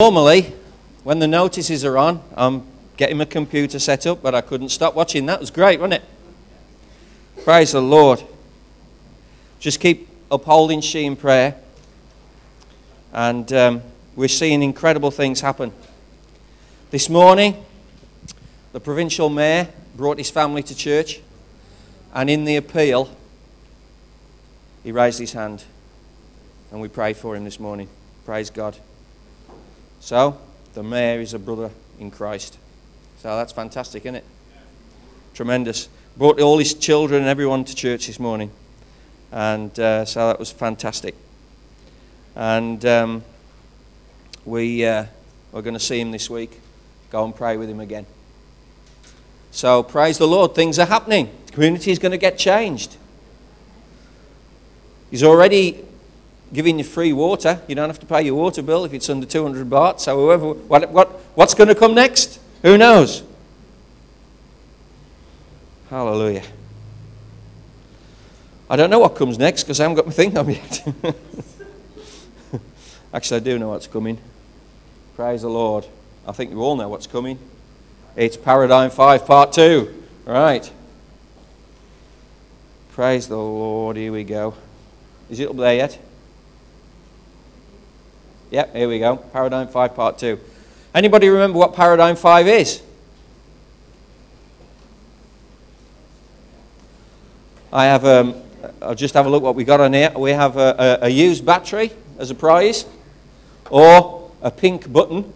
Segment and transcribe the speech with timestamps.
[0.00, 0.54] Normally,
[1.04, 2.62] when the notices are on, I'm
[2.96, 5.26] getting my computer set up, but I couldn't stop watching.
[5.26, 7.44] That was great, wasn't it?
[7.44, 8.24] Praise the Lord.
[9.58, 11.54] Just keep upholding she in prayer.
[13.12, 13.82] And um,
[14.16, 15.70] we're seeing incredible things happen.
[16.90, 17.62] This morning,
[18.72, 21.20] the provincial mayor brought his family to church,
[22.14, 23.14] and in the appeal,
[24.82, 25.62] he raised his hand,
[26.72, 27.90] and we prayed for him this morning.
[28.24, 28.78] Praise God.
[30.00, 30.38] So,
[30.72, 32.58] the mayor is a brother in Christ.
[33.20, 34.24] So that's fantastic, isn't it?
[35.34, 35.88] Tremendous.
[36.16, 38.50] Brought all his children and everyone to church this morning.
[39.30, 41.14] And uh, so that was fantastic.
[42.34, 43.24] And um,
[44.46, 45.04] we, uh,
[45.52, 46.58] we're going to see him this week.
[47.10, 48.06] Go and pray with him again.
[49.50, 50.54] So praise the Lord.
[50.54, 51.30] Things are happening.
[51.46, 52.96] The community is going to get changed.
[55.10, 55.84] He's already
[56.52, 57.60] giving you free water.
[57.68, 60.00] You don't have to pay your water bill if it's under 200 baht.
[60.00, 62.40] So whoever, what, what, what's going to come next?
[62.62, 63.22] Who knows?
[65.88, 66.44] Hallelujah.
[68.68, 70.86] I don't know what comes next because I haven't got my thing on yet.
[73.14, 74.18] Actually, I do know what's coming.
[75.16, 75.86] Praise the Lord.
[76.26, 77.38] I think you all know what's coming.
[78.14, 80.04] It's Paradigm 5, Part 2.
[80.24, 80.70] Right.
[82.92, 83.96] Praise the Lord.
[83.96, 84.54] Here we go.
[85.28, 85.98] Is it up there yet?
[88.50, 89.16] Yep, here we go.
[89.16, 90.38] Paradigm 5, Part 2.
[90.94, 92.82] Anybody remember what Paradigm 5 is?
[97.72, 98.34] I have, um,
[98.82, 100.12] I'll just have a look what we got on here.
[100.16, 102.86] We have a, a, a used battery as a prize,
[103.70, 105.32] or a pink button.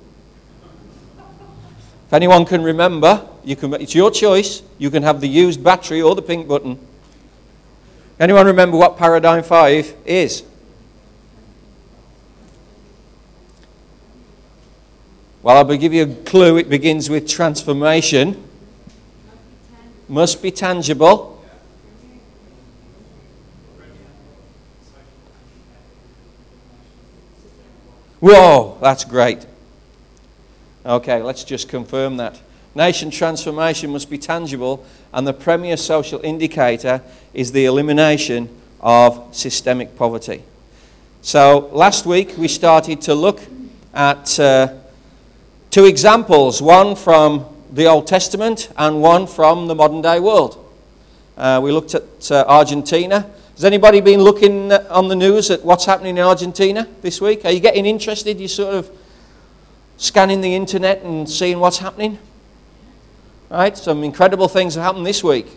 [2.08, 4.62] If anyone can remember, you can, it's your choice.
[4.78, 6.78] You can have the used battery or the pink button.
[8.18, 10.42] Anyone remember what Paradigm 5 is?
[15.44, 16.56] Well, I'll give you a clue.
[16.56, 18.42] It begins with transformation.
[20.08, 21.44] Must be tangible.
[28.20, 29.44] Whoa, that's great.
[30.86, 32.40] Okay, let's just confirm that.
[32.74, 37.02] Nation transformation must be tangible, and the premier social indicator
[37.34, 38.48] is the elimination
[38.80, 40.42] of systemic poverty.
[41.20, 43.42] So, last week we started to look
[43.92, 44.40] at.
[44.40, 44.78] Uh,
[45.74, 50.72] Two examples, one from the Old Testament and one from the modern day world.
[51.36, 53.28] Uh, we looked at uh, Argentina.
[53.56, 57.44] Has anybody been looking on the news at what's happening in Argentina this week?
[57.44, 58.38] Are you getting interested?
[58.38, 58.88] You sort of
[59.96, 62.20] scanning the internet and seeing what's happening?
[63.50, 63.76] Right?
[63.76, 65.48] Some incredible things have happened this week.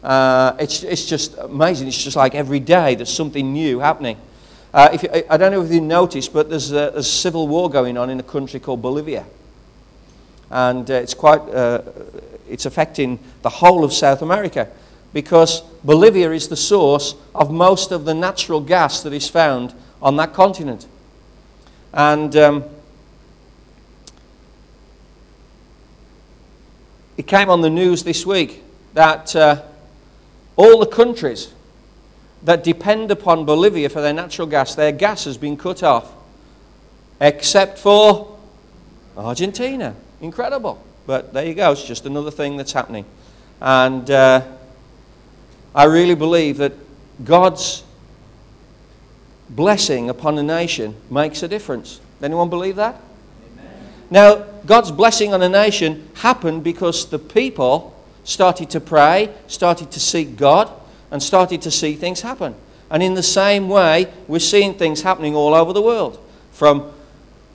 [0.00, 1.88] Uh, it's, it's just amazing.
[1.88, 4.16] It's just like every day there's something new happening.
[4.72, 7.70] Uh, if you, I don't know if you noticed, but there's a, a, civil war
[7.70, 9.24] going on in a country called Bolivia.
[10.50, 11.82] And uh, it's quite, uh,
[12.48, 14.68] it's affecting the whole of South America
[15.14, 20.16] because Bolivia is the source of most of the natural gas that is found on
[20.16, 20.86] that continent.
[21.94, 22.64] And um,
[27.16, 28.62] it came on the news this week
[28.92, 29.62] that uh,
[30.56, 31.54] all the countries
[32.42, 36.12] that depend upon Bolivia for their natural gas, their gas has been cut off,
[37.20, 38.38] except for
[39.16, 39.94] Argentina.
[40.20, 40.82] Incredible.
[41.06, 43.04] But there you go, it's just another thing that's happening.
[43.60, 44.46] And uh,
[45.74, 46.72] I really believe that
[47.24, 47.82] God's
[49.48, 52.00] blessing upon a nation makes a difference.
[52.22, 53.00] Anyone believe that?
[53.52, 53.72] Amen.
[54.10, 54.34] Now,
[54.66, 57.94] God's blessing on a nation happened because the people
[58.24, 60.70] started to pray, started to seek God,
[61.10, 62.54] and started to see things happen.
[62.90, 66.18] And in the same way, we're seeing things happening all over the world.
[66.52, 66.90] From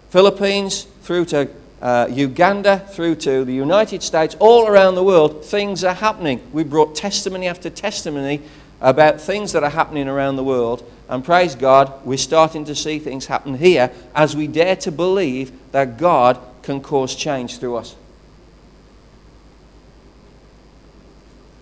[0.10, 1.50] Philippines through to
[1.82, 6.42] uh, Uganda through to the United States, all around the world, things are happening.
[6.54, 8.42] We brought testimony after testimony
[8.80, 10.90] about things that are happening around the world.
[11.10, 15.52] And praise God, we're starting to see things happen here as we dare to believe
[15.72, 17.96] that God can cause change through us.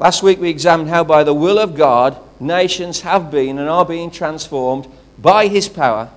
[0.01, 3.85] Last week we examined how, by the will of God, nations have been and are
[3.85, 4.87] being transformed
[5.19, 6.09] by His power,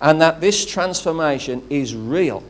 [0.00, 2.42] and that this transformation is real.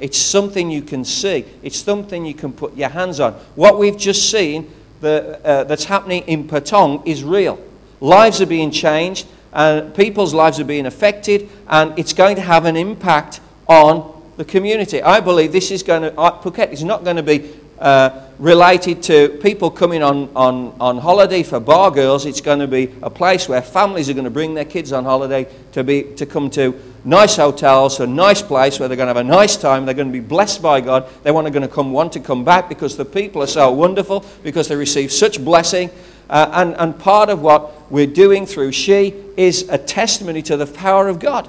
[0.00, 3.34] It's something you can see, it's something you can put your hands on.
[3.54, 4.68] What we've just seen
[5.00, 7.62] the, uh, that's happening in Patong is real.
[8.00, 12.64] Lives are being changed, and people's lives are being affected, and it's going to have
[12.64, 15.00] an impact on the community.
[15.00, 17.48] I believe this is going to, uh, Phuket is not going to be
[17.82, 22.26] uh, related to people coming on, on, on holiday for bar girls.
[22.26, 25.04] It's going to be a place where families are going to bring their kids on
[25.04, 29.14] holiday to, be, to come to nice hotels, a nice place where they're going to
[29.14, 31.08] have a nice time, they're going to be blessed by God.
[31.24, 34.24] They want going to come, want to come back because the people are so wonderful,
[34.42, 35.90] because they receive such blessing.
[36.30, 40.66] Uh, and, and part of what we're doing through She is a testimony to the
[40.66, 41.48] power of God.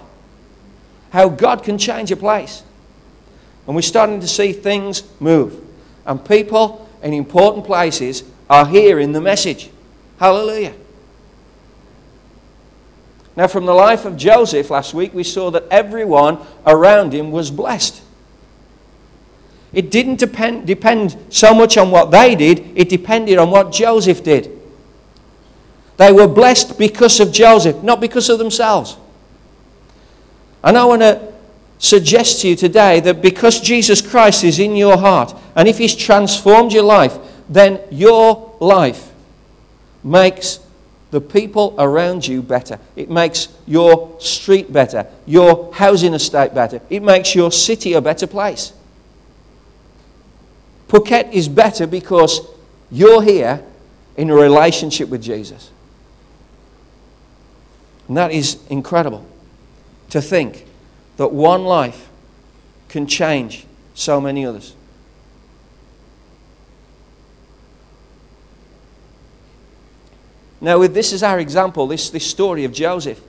[1.11, 2.63] How God can change a place.
[3.65, 5.63] And we're starting to see things move.
[6.05, 9.69] And people in important places are hearing the message.
[10.19, 10.73] Hallelujah.
[13.35, 17.49] Now, from the life of Joseph last week, we saw that everyone around him was
[17.49, 18.01] blessed.
[19.73, 24.23] It didn't depend, depend so much on what they did, it depended on what Joseph
[24.23, 24.51] did.
[25.97, 28.97] They were blessed because of Joseph, not because of themselves.
[30.63, 31.32] And I want to
[31.83, 35.95] suggest to you today that because Jesus Christ is in your heart, and if He's
[35.95, 37.17] transformed your life,
[37.49, 39.11] then your life
[40.01, 40.59] makes
[41.11, 42.79] the people around you better.
[42.95, 46.81] It makes your street better, your housing estate better.
[46.89, 48.71] It makes your city a better place.
[50.87, 52.47] Phuket is better because
[52.89, 53.63] you're here
[54.15, 55.69] in a relationship with Jesus.
[58.07, 59.25] And that is incredible
[60.11, 60.65] to think
[61.17, 62.09] that one life
[62.89, 64.75] can change so many others.
[70.61, 73.19] Now, with this as our example, this, this story of Joseph,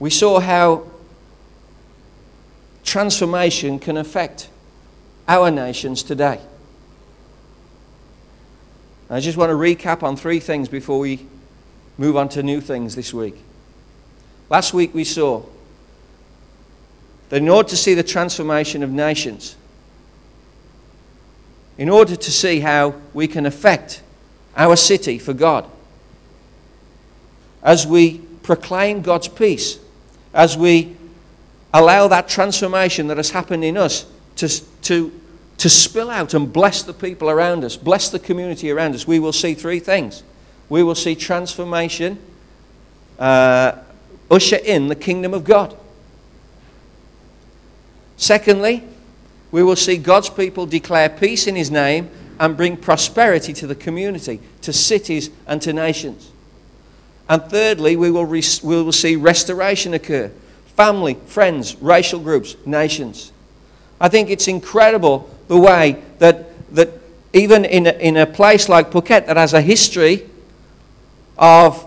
[0.00, 0.84] we saw how
[2.82, 4.48] transformation can affect
[5.28, 6.40] our nations today.
[9.08, 11.26] I just want to recap on three things before we
[11.98, 13.36] move on to new things this week.
[14.50, 15.44] Last week we saw
[17.28, 19.56] that in order to see the transformation of nations,
[21.78, 24.02] in order to see how we can affect
[24.56, 25.68] our city for God.
[27.62, 29.78] As we proclaim God's peace,
[30.32, 30.96] as we
[31.72, 34.06] allow that transformation that has happened in us
[34.36, 34.48] to,
[34.82, 35.20] to,
[35.58, 39.18] to spill out and bless the people around us, bless the community around us, we
[39.18, 40.22] will see three things.
[40.68, 42.18] We will see transformation
[43.18, 43.78] uh,
[44.30, 45.76] usher in the kingdom of God.
[48.24, 48.82] Secondly,
[49.50, 52.08] we will see God's people declare peace in His name
[52.40, 56.30] and bring prosperity to the community, to cities, and to nations.
[57.28, 60.32] And thirdly, we will, we will see restoration occur
[60.74, 63.30] family, friends, racial groups, nations.
[64.00, 66.92] I think it's incredible the way that, that
[67.34, 70.26] even in a, in a place like Phuket that has a history
[71.36, 71.84] of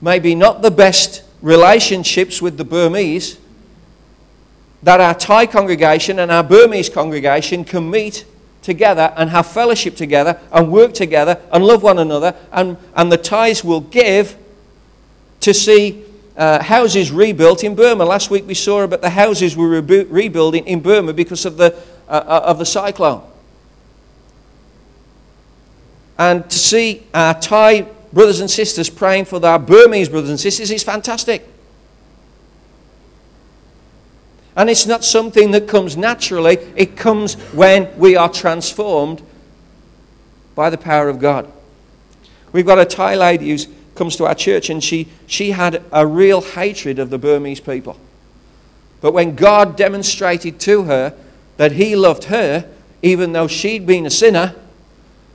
[0.00, 3.36] maybe not the best relationships with the Burmese,
[4.82, 8.24] that our Thai congregation and our Burmese congregation can meet
[8.62, 12.34] together and have fellowship together and work together and love one another.
[12.52, 14.36] And, and the Thais will give
[15.40, 16.04] to see
[16.36, 18.04] uh, houses rebuilt in Burma.
[18.04, 21.56] Last week we saw about the houses we were rebu- rebuilding in Burma because of
[21.56, 21.74] the,
[22.08, 23.22] uh, uh, of the cyclone.
[26.18, 30.70] And to see our Thai brothers and sisters praying for our Burmese brothers and sisters
[30.70, 31.46] is fantastic.
[34.60, 39.22] And it's not something that comes naturally, it comes when we are transformed
[40.54, 41.50] by the power of God.
[42.52, 43.58] We've got a Thai lady who
[43.94, 47.98] comes to our church, and she, she had a real hatred of the Burmese people.
[49.00, 51.14] But when God demonstrated to her
[51.56, 52.68] that He loved her,
[53.00, 54.54] even though she'd been a sinner,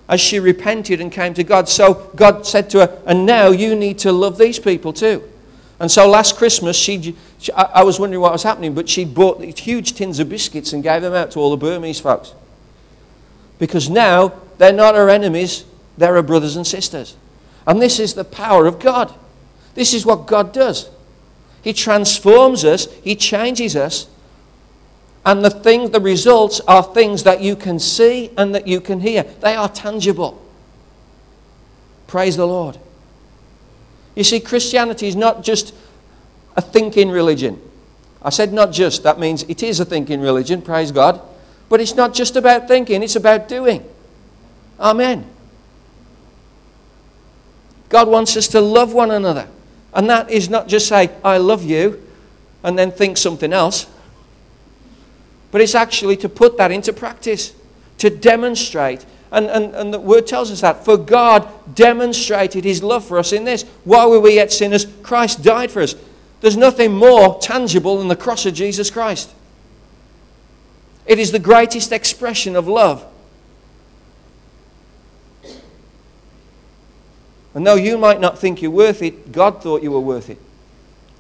[0.08, 3.74] as she repented and came to God, so God said to her, And now you
[3.74, 5.28] need to love these people too.
[5.80, 9.42] And so last Christmas, she, she, I was wondering what was happening, but she bought
[9.42, 12.34] these huge tins of biscuits and gave them out to all the Burmese folks.
[13.60, 15.66] Because now they're not our enemies,
[15.98, 17.18] they're our brothers and sisters.
[17.68, 19.14] And this is the power of God.
[19.74, 20.90] This is what God does.
[21.62, 24.08] He transforms us, He changes us,
[25.26, 29.00] and the thing, the results are things that you can see and that you can
[29.00, 29.24] hear.
[29.24, 30.40] They are tangible.
[32.06, 32.78] Praise the Lord.
[34.16, 35.74] You see, Christianity is not just
[36.56, 37.62] a thinking religion.
[38.22, 41.22] I said not just, that means it is a thinking religion, praise God.
[41.70, 43.84] But it's not just about thinking, it's about doing.
[44.80, 45.26] Amen.
[47.90, 49.48] God wants us to love one another.
[49.94, 52.02] And that is not just say, I love you,
[52.64, 53.88] and then think something else.
[55.52, 57.54] But it's actually to put that into practice,
[58.00, 59.06] to demonstrate
[59.36, 60.86] and, and, and the word tells us that.
[60.86, 63.64] For God demonstrated his love for us in this.
[63.84, 65.94] While we were yet sinners, Christ died for us.
[66.40, 69.34] There's nothing more tangible than the cross of Jesus Christ.
[71.06, 73.06] It is the greatest expression of love.
[77.54, 80.40] And though you might not think you're worth it, God thought you were worth it.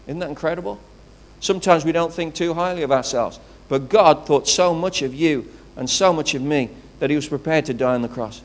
[0.07, 0.79] Isn't that incredible?
[1.41, 3.41] Sometimes we don't think too highly of ourselves.
[3.67, 7.27] But God thought so much of you and so much of me that He was
[7.27, 8.41] prepared to die on the cross.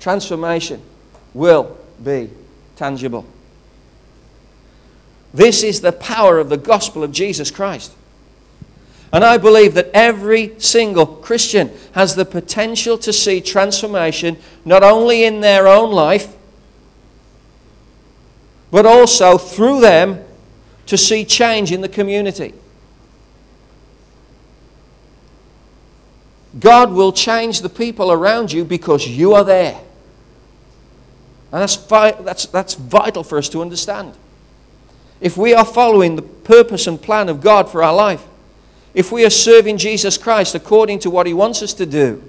[0.00, 0.82] Transformation
[1.34, 2.30] will be
[2.76, 3.26] tangible.
[5.34, 7.92] This is the power of the gospel of Jesus Christ.
[9.12, 15.24] And I believe that every single Christian has the potential to see transformation not only
[15.24, 16.34] in their own life,
[18.70, 20.24] but also through them
[20.86, 22.52] to see change in the community.
[26.58, 29.78] God will change the people around you because you are there.
[31.52, 34.14] And that's, that's, that's vital for us to understand.
[35.20, 38.24] If we are following the purpose and plan of God for our life,
[38.94, 42.22] if we are serving Jesus Christ according to what He wants us to do,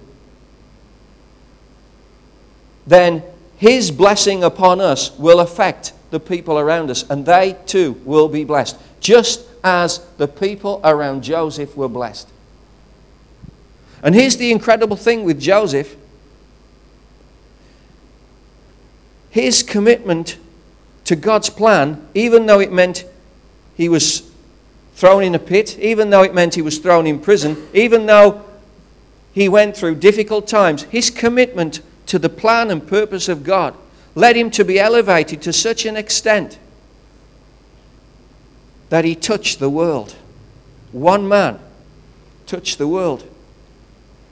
[2.85, 3.23] then
[3.57, 8.43] His blessing upon us will affect the people around us, and they too will be
[8.45, 12.29] blessed, just as the people around Joseph were blessed.
[14.03, 15.95] And here's the incredible thing with Joseph
[19.29, 20.37] his commitment
[21.03, 23.05] to God's plan, even though it meant
[23.75, 24.31] he was
[24.95, 28.43] thrown in a pit, even though it meant he was thrown in prison, even though
[29.33, 33.75] he went through difficult times, his commitment to the plan and purpose of God
[34.15, 36.57] led him to be elevated to such an extent
[38.89, 40.15] that he touched the world.
[40.91, 41.59] One man
[42.47, 43.23] touched the world.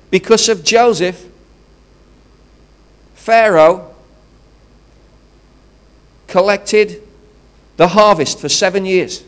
[0.10, 1.26] Because of Joseph,
[3.14, 3.94] Pharaoh
[6.28, 7.02] collected
[7.78, 9.24] the harvest for seven years.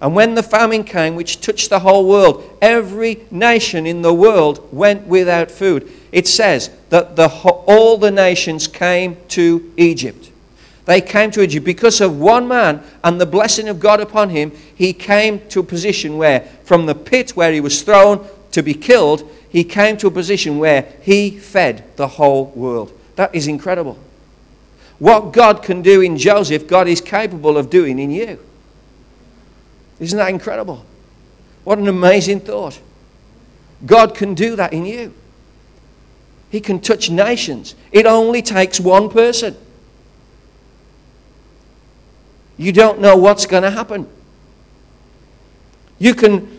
[0.00, 4.68] And when the famine came, which touched the whole world, every nation in the world
[4.72, 5.90] went without food.
[6.12, 10.30] It says that the, all the nations came to Egypt.
[10.84, 14.52] They came to Egypt because of one man and the blessing of God upon him.
[14.74, 18.74] He came to a position where, from the pit where he was thrown to be
[18.74, 22.92] killed, he came to a position where he fed the whole world.
[23.16, 23.98] That is incredible.
[24.98, 28.38] What God can do in Joseph, God is capable of doing in you.
[30.00, 30.84] Isn't that incredible?
[31.64, 32.80] What an amazing thought.
[33.84, 35.14] God can do that in you.
[36.50, 37.74] He can touch nations.
[37.92, 39.56] It only takes one person.
[42.56, 44.08] You don't know what's going to happen.
[45.98, 46.57] You can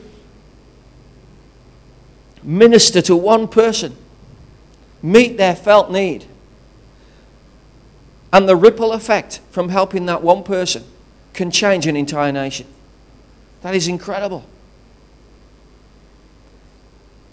[2.44, 3.96] minister to one person,
[5.02, 6.26] meet their felt need,
[8.32, 10.84] and the ripple effect from helping that one person
[11.34, 12.68] can change an entire nation.
[13.62, 14.46] That is incredible.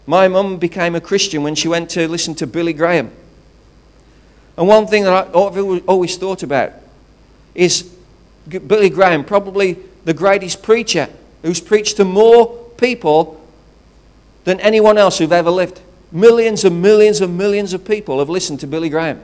[0.07, 3.11] My mum became a Christian when she went to listen to Billy Graham.
[4.57, 5.37] And one thing that I've
[5.89, 6.73] always thought about
[7.55, 7.93] is
[8.49, 11.09] Billy Graham, probably the greatest preacher
[11.43, 13.36] who's preached to more people
[14.47, 15.81] than anyone else who've ever lived.
[16.13, 19.21] Millions and millions and millions of people have listened to Billy Graham.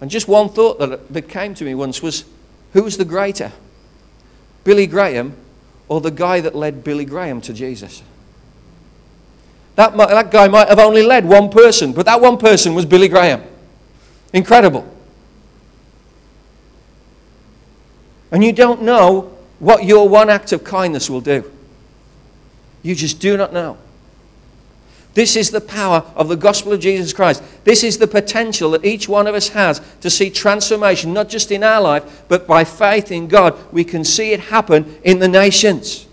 [0.00, 2.24] And just one thought that, that came to me once was
[2.72, 3.50] who's the greater?
[4.62, 5.34] Billy Graham
[5.88, 8.04] or the guy that led Billy Graham to Jesus?
[9.74, 13.08] That, that guy might have only led one person, but that one person was Billy
[13.08, 13.42] Graham.
[14.32, 14.88] Incredible.
[18.30, 21.51] And you don't know what your one act of kindness will do.
[22.82, 23.78] You just do not know.
[25.14, 27.42] This is the power of the gospel of Jesus Christ.
[27.64, 31.52] This is the potential that each one of us has to see transformation, not just
[31.52, 33.56] in our life, but by faith in God.
[33.72, 36.06] We can see it happen in the nations.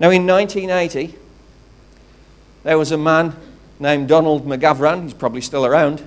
[0.00, 1.16] Now, in 1980,
[2.64, 3.36] there was a man
[3.78, 5.04] named Donald McGavran.
[5.04, 6.02] He's probably still around.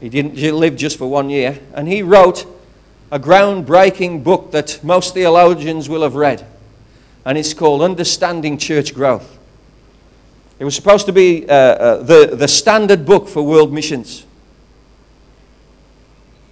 [0.00, 1.58] He didn't live just for one year.
[1.74, 2.46] And he wrote
[3.14, 6.44] a groundbreaking book that most theologians will have read
[7.24, 9.38] and it's called Understanding Church Growth.
[10.58, 14.26] It was supposed to be uh, uh, the, the standard book for world missions.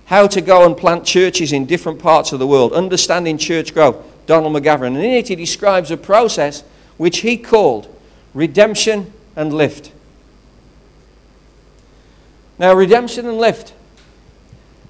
[0.05, 2.73] How to go and plant churches in different parts of the world.
[2.73, 4.87] Understanding Church Growth, Donald McGavran.
[4.87, 6.63] And in it, he describes a process
[6.97, 7.93] which he called
[8.35, 9.91] redemption and lift.
[12.57, 13.75] Now, redemption and lift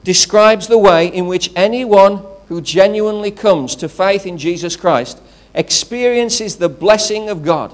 [0.04, 5.21] describes the way in which anyone who genuinely comes to faith in Jesus Christ
[5.54, 7.73] experiences the blessing of God,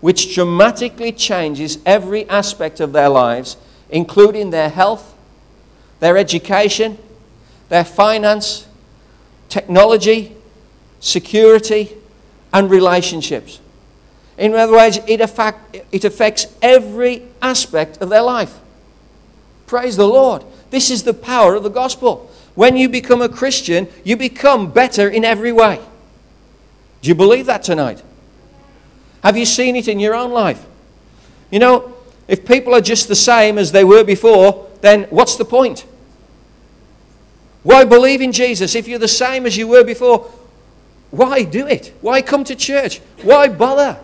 [0.00, 3.56] which dramatically changes every aspect of their lives,
[3.90, 5.16] including their health,
[6.00, 6.98] their education,
[7.68, 8.66] their finance,
[9.48, 10.36] technology,
[11.00, 11.90] security,
[12.52, 13.60] and relationships.
[14.36, 18.58] In other words, it, affect, it affects every aspect of their life.
[19.66, 20.44] Praise the Lord.
[20.74, 22.28] This is the power of the gospel.
[22.56, 25.78] When you become a Christian, you become better in every way.
[27.00, 28.02] Do you believe that tonight?
[29.22, 30.66] Have you seen it in your own life?
[31.52, 31.94] You know,
[32.26, 35.86] if people are just the same as they were before, then what's the point?
[37.62, 40.28] Why believe in Jesus if you're the same as you were before?
[41.12, 41.94] Why do it?
[42.00, 42.98] Why come to church?
[43.22, 44.00] Why bother?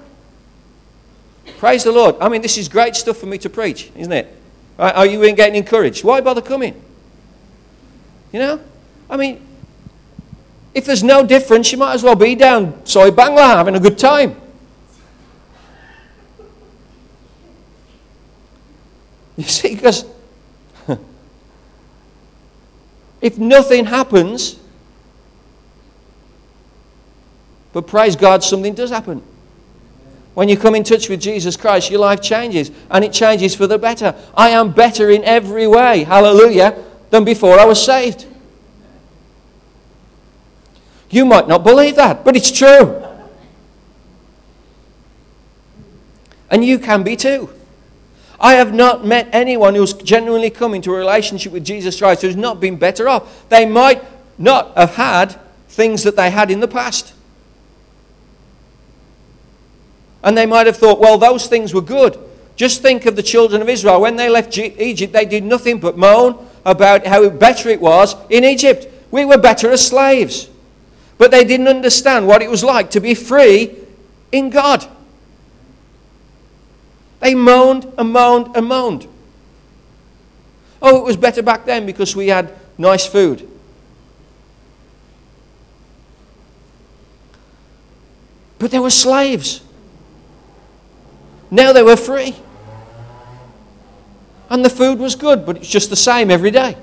[1.58, 2.14] Praise the Lord.
[2.20, 4.36] I mean, this is great stuff for me to preach, isn't it?
[4.80, 6.04] Are you getting encouraged?
[6.04, 6.74] Why bother coming?
[8.32, 8.60] You know?
[9.10, 9.46] I mean,
[10.72, 13.98] if there's no difference, you might as well be down Soi Bangla having a good
[13.98, 14.40] time.
[19.36, 20.06] You see, because
[23.20, 24.58] if nothing happens,
[27.74, 29.22] but praise God, something does happen.
[30.34, 33.66] When you come in touch with Jesus Christ, your life changes, and it changes for
[33.66, 34.14] the better.
[34.34, 38.26] I am better in every way, hallelujah, than before I was saved.
[41.10, 43.04] You might not believe that, but it's true.
[46.48, 47.50] And you can be too.
[48.40, 52.36] I have not met anyone who's genuinely come into a relationship with Jesus Christ who's
[52.36, 53.48] not been better off.
[53.48, 54.02] They might
[54.38, 57.12] not have had things that they had in the past.
[60.22, 62.18] And they might have thought, well, those things were good.
[62.56, 64.00] Just think of the children of Israel.
[64.00, 68.44] When they left Egypt, they did nothing but moan about how better it was in
[68.44, 68.86] Egypt.
[69.10, 70.48] We were better as slaves.
[71.16, 73.76] But they didn't understand what it was like to be free
[74.32, 74.86] in God.
[77.20, 79.06] They moaned and moaned and moaned.
[80.82, 83.46] Oh, it was better back then because we had nice food.
[88.58, 89.62] But they were slaves.
[91.50, 92.34] Now they were free.
[94.48, 96.76] And the food was good, but it's just the same every day.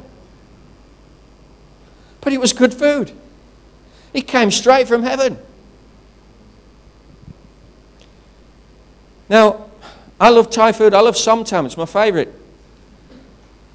[2.21, 3.11] But it was good food.
[4.13, 5.37] It came straight from heaven.
[9.29, 9.69] Now,
[10.19, 10.93] I love Thai food.
[10.93, 11.65] I love somtam.
[11.65, 12.29] It's my favourite.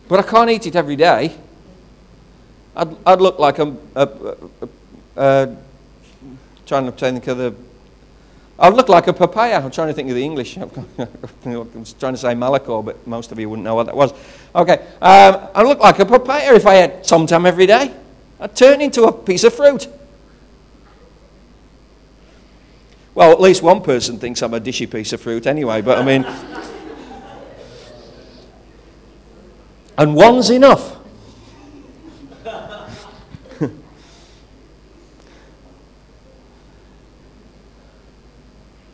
[0.09, 1.37] But I can't eat it every day.
[2.75, 4.69] I'd, I'd look like I'm a, a,
[5.17, 5.57] a,
[6.65, 6.93] trying to
[7.33, 7.55] of the
[8.63, 9.57] I look like a papaya.
[9.57, 10.57] I'm trying to think of the English.
[10.57, 14.15] I'm trying to say Malacor, but most of you wouldn't know what that was.
[14.55, 14.75] Okay.
[15.03, 17.93] Um, I look like a papaya if I had somtam every day.
[18.39, 19.89] I'd turn into a piece of fruit.
[23.17, 26.05] Well, at least one person thinks I'm a dishy piece of fruit anyway, but I
[26.05, 26.25] mean.
[29.99, 31.02] and one's enough.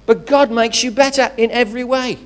[0.08, 2.16] But God makes you better in every way.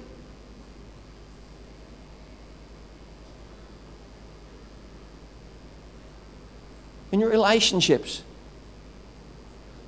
[7.11, 8.23] In your relationships.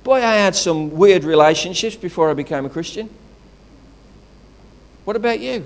[0.03, 3.09] Boy, I had some weird relationships before I became a Christian.
[5.05, 5.65] What about you?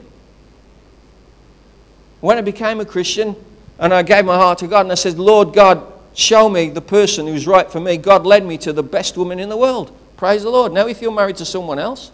[2.21, 3.35] When I became a Christian
[3.79, 5.81] and I gave my heart to God and I said, Lord God,
[6.13, 9.39] show me the person who's right for me, God led me to the best woman
[9.39, 9.97] in the world.
[10.15, 10.73] Praise the Lord.
[10.73, 12.11] Now, if you're married to someone else,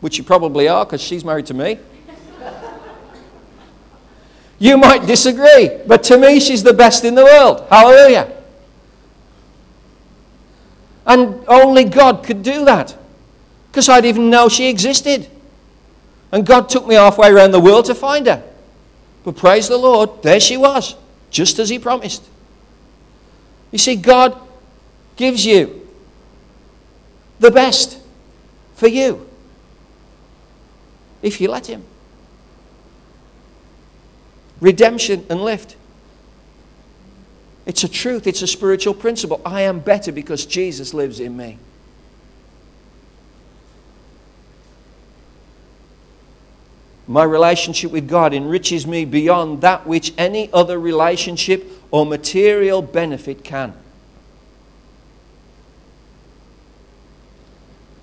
[0.00, 1.78] which you probably are because she's married to me.
[4.58, 7.66] you might disagree, but to me, she's the best in the world.
[7.70, 8.32] Hallelujah.
[11.06, 12.96] And only God could do that
[13.70, 15.28] because I didn't even know she existed.
[16.32, 18.42] And God took me halfway around the world to find her.
[19.24, 20.96] But praise the Lord, there she was,
[21.30, 22.24] just as He promised.
[23.70, 24.38] You see, God
[25.16, 25.86] gives you
[27.38, 28.00] the best
[28.74, 29.25] for you
[31.26, 31.84] if you let Him.
[34.60, 35.76] Redemption and lift.
[37.66, 39.42] It's a truth, it's a spiritual principle.
[39.44, 41.58] I am better because Jesus lives in me.
[47.08, 53.42] My relationship with God enriches me beyond that which any other relationship or material benefit
[53.42, 53.74] can.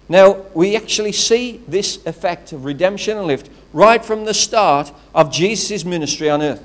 [0.09, 5.31] Now, we actually see this effect of redemption and lift right from the start of
[5.31, 6.61] Jesus' ministry on earth.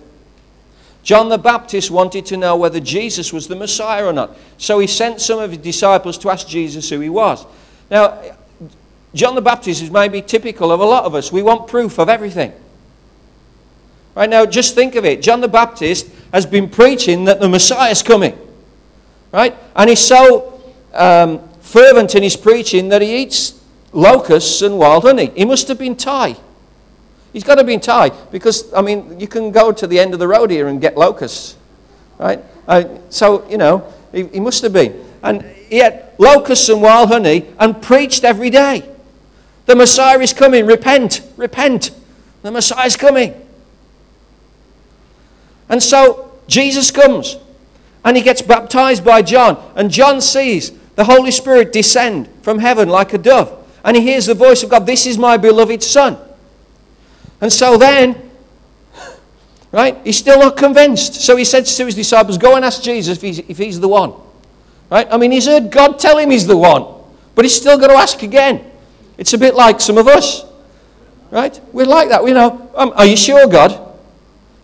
[1.02, 4.36] John the Baptist wanted to know whether Jesus was the Messiah or not.
[4.58, 7.46] So he sent some of his disciples to ask Jesus who he was.
[7.90, 8.20] Now,
[9.14, 11.32] John the Baptist is maybe typical of a lot of us.
[11.32, 12.52] We want proof of everything.
[14.14, 15.22] Right now, just think of it.
[15.22, 18.36] John the Baptist has been preaching that the Messiah is coming.
[19.32, 19.56] Right?
[19.76, 20.60] And he's so
[20.92, 25.30] um, fervent in his preaching that he eats locusts and wild honey.
[25.36, 26.36] He must have been Thai.
[27.32, 30.18] He's got to be tied because, I mean, you can go to the end of
[30.18, 31.56] the road here and get locusts,
[32.16, 32.42] right?
[32.66, 35.04] Uh, so, you know, he, he must have been.
[35.22, 38.88] And he had locusts and wild honey and preached every day.
[39.66, 40.64] The Messiah is coming.
[40.64, 41.90] Repent, repent.
[42.40, 43.34] The Messiah is coming.
[45.68, 47.36] And so Jesus comes
[48.06, 49.62] and he gets baptized by John.
[49.76, 53.64] And John sees the Holy Spirit descend from heaven like a dove.
[53.84, 56.18] And he hears the voice of God This is my beloved Son.
[57.40, 58.30] And so then,
[59.70, 61.14] right, he's still not convinced.
[61.14, 63.86] So he said to his disciples, Go and ask Jesus if he's, if he's the
[63.86, 64.12] one.
[64.90, 65.06] Right?
[65.08, 66.84] I mean, he's heard God tell him he's the one,
[67.36, 68.68] but he's still got to ask again.
[69.18, 70.44] It's a bit like some of us.
[71.30, 71.60] Right?
[71.72, 72.24] We're like that.
[72.24, 73.96] We know, um, Are you sure, God?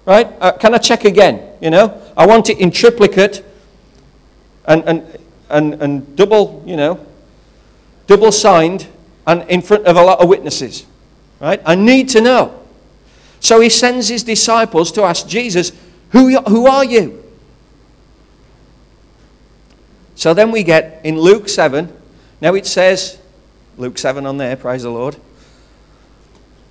[0.05, 0.27] Right?
[0.41, 1.53] Uh, can I check again?
[1.61, 2.03] You know?
[2.17, 3.45] I want it in triplicate
[4.67, 5.19] and, and,
[5.55, 7.05] and, and double, you know,
[8.07, 8.87] double signed
[9.27, 10.85] and in front of a lot of witnesses.
[11.41, 11.63] Right?
[11.65, 12.61] I need to know.
[13.41, 15.73] So he sends his disciples to ask Jesus,
[16.11, 17.23] Who, who are you?
[20.15, 21.93] So then we get in Luke 7,
[22.41, 23.19] now it says,
[23.77, 25.17] Luke 7 on there, praise the Lord.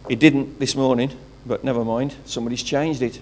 [0.09, 1.11] It didn't this morning,
[1.45, 3.19] but never mind, somebody's changed it.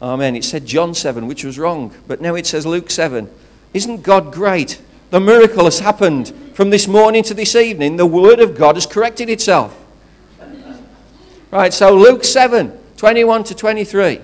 [0.00, 0.36] Amen.
[0.36, 3.30] It said John 7, which was wrong, but now it says Luke 7.
[3.72, 4.80] Isn't God great?
[5.10, 7.96] The miracle has happened from this morning to this evening.
[7.96, 9.76] The Word of God has corrected itself.
[11.50, 14.20] Right, so Luke 7, 21 to 23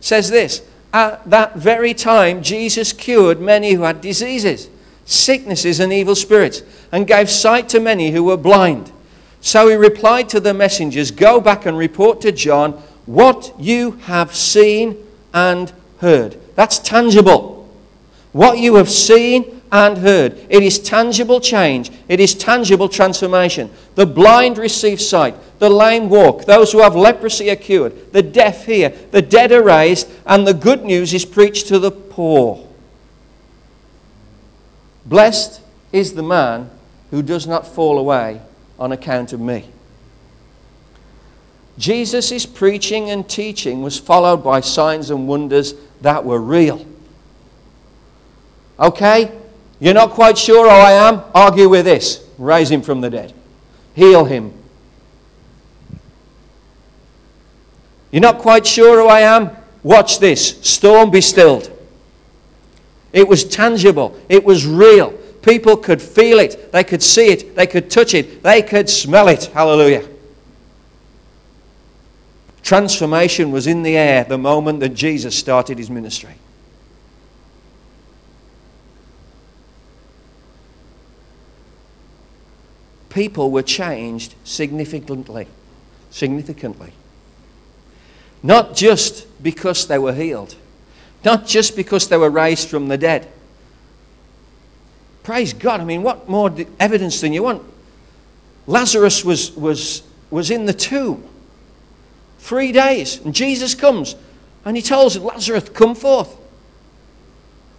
[0.00, 0.62] says this
[0.92, 4.68] At that very time, Jesus cured many who had diseases,
[5.04, 8.90] sicknesses, and evil spirits, and gave sight to many who were blind.
[9.40, 12.72] So he replied to the messengers Go back and report to John
[13.06, 14.96] what you have seen
[15.32, 16.36] and heard.
[16.56, 17.72] That's tangible.
[18.32, 20.38] What you have seen and heard.
[20.48, 21.90] It is tangible change.
[22.08, 23.70] It is tangible transformation.
[23.94, 25.34] The blind receive sight.
[25.58, 26.44] The lame walk.
[26.44, 28.12] Those who have leprosy are cured.
[28.12, 28.90] The deaf hear.
[28.90, 30.08] The dead are raised.
[30.26, 32.66] And the good news is preached to the poor.
[35.04, 35.60] Blessed
[35.92, 36.70] is the man
[37.10, 38.40] who does not fall away
[38.78, 39.70] on account of me.
[41.78, 46.84] Jesus' preaching and teaching was followed by signs and wonders that were real.
[48.78, 49.32] Okay?
[49.78, 51.22] You're not quite sure who I am?
[51.34, 52.26] Argue with this.
[52.38, 53.32] Raise him from the dead.
[53.94, 54.52] Heal him.
[58.10, 59.50] You're not quite sure who I am?
[59.82, 60.58] Watch this.
[60.62, 61.70] Storm be stilled.
[63.12, 64.18] It was tangible.
[64.28, 65.12] It was real.
[65.42, 66.72] People could feel it.
[66.72, 67.54] They could see it.
[67.54, 68.42] They could touch it.
[68.42, 69.44] They could smell it.
[69.44, 70.06] Hallelujah.
[72.62, 76.34] Transformation was in the air the moment that Jesus started his ministry.
[83.16, 85.46] People were changed significantly.
[86.10, 86.92] Significantly.
[88.42, 90.54] Not just because they were healed,
[91.24, 93.26] not just because they were raised from the dead.
[95.22, 95.80] Praise God.
[95.80, 97.62] I mean, what more evidence than you want?
[98.66, 101.26] Lazarus was, was, was in the tomb.
[102.40, 103.18] Three days.
[103.24, 104.14] And Jesus comes
[104.62, 106.36] and he tells Lazarus, Come forth.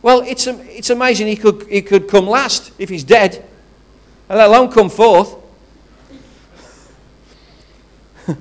[0.02, 3.48] Well, it's, it's amazing he could, he could come last if he's dead,
[4.30, 5.36] let alone come forth.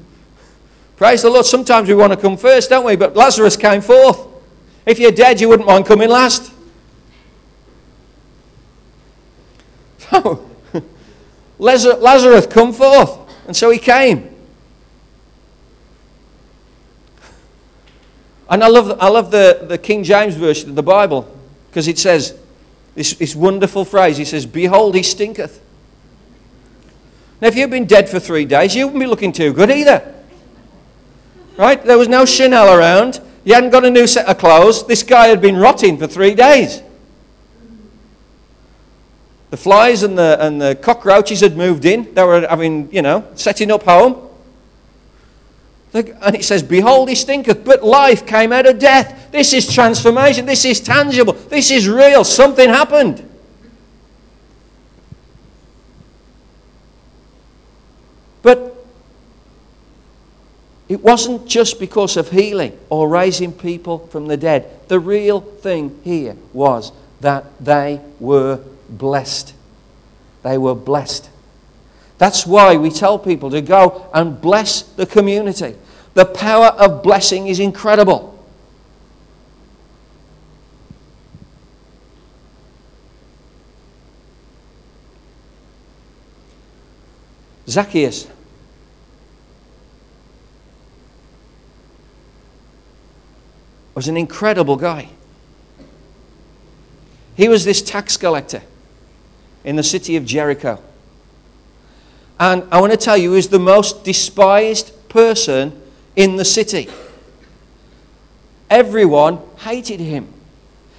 [0.96, 1.46] Praise the Lord.
[1.46, 2.96] Sometimes we want to come first, don't we?
[2.96, 4.26] But Lazarus came forth.
[4.84, 6.52] If you're dead, you wouldn't mind coming last.
[9.98, 10.48] So,
[11.58, 13.18] Lazarus, come forth.
[13.48, 14.36] And so he came.
[18.48, 21.28] And I love, I love the, the King James version of the Bible
[21.68, 22.38] because it says
[22.94, 24.16] this, this wonderful phrase.
[24.16, 25.60] He says, Behold, he stinketh.
[27.40, 30.14] Now, if you've been dead for three days, you wouldn't be looking too good either.
[31.56, 31.82] Right?
[31.82, 33.20] There was no Chanel around.
[33.44, 34.86] You hadn't got a new set of clothes.
[34.86, 36.82] This guy had been rotting for three days.
[39.50, 42.12] The flies and the, and the cockroaches had moved in.
[42.14, 44.22] They were having, you know, setting up home.
[45.92, 49.30] And it says, Behold, he stinketh, but life came out of death.
[49.30, 50.44] This is transformation.
[50.44, 51.32] This is tangible.
[51.32, 52.24] This is real.
[52.24, 53.26] Something happened.
[58.46, 58.76] But
[60.88, 64.86] it wasn't just because of healing or raising people from the dead.
[64.86, 69.52] The real thing here was that they were blessed.
[70.44, 71.28] They were blessed.
[72.18, 75.74] That's why we tell people to go and bless the community.
[76.14, 78.32] The power of blessing is incredible.
[87.66, 88.35] Zacchaeus.
[93.96, 95.08] Was an incredible guy.
[97.34, 98.62] He was this tax collector
[99.64, 100.80] in the city of Jericho.
[102.38, 105.80] And I want to tell you, he was the most despised person
[106.14, 106.88] in the city.
[108.68, 110.28] Everyone hated him.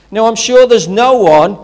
[0.10, 1.60] Now, I'm sure there's no one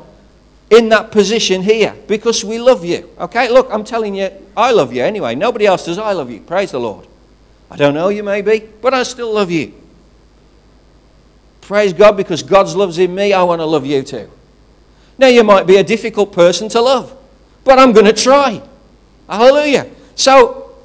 [0.69, 3.09] in that position here because we love you.
[3.19, 5.33] Okay, look, I'm telling you, I love you anyway.
[5.33, 5.97] Nobody else does.
[5.97, 6.41] I love you.
[6.41, 7.07] Praise the Lord.
[7.71, 9.73] I don't know you, maybe, but I still love you.
[11.63, 13.31] Praise God because God's loves in me.
[13.31, 14.29] I want to love you too.
[15.17, 17.15] Now, you might be a difficult person to love,
[17.63, 18.61] but I'm going to try.
[19.29, 19.89] Hallelujah.
[20.15, 20.75] So,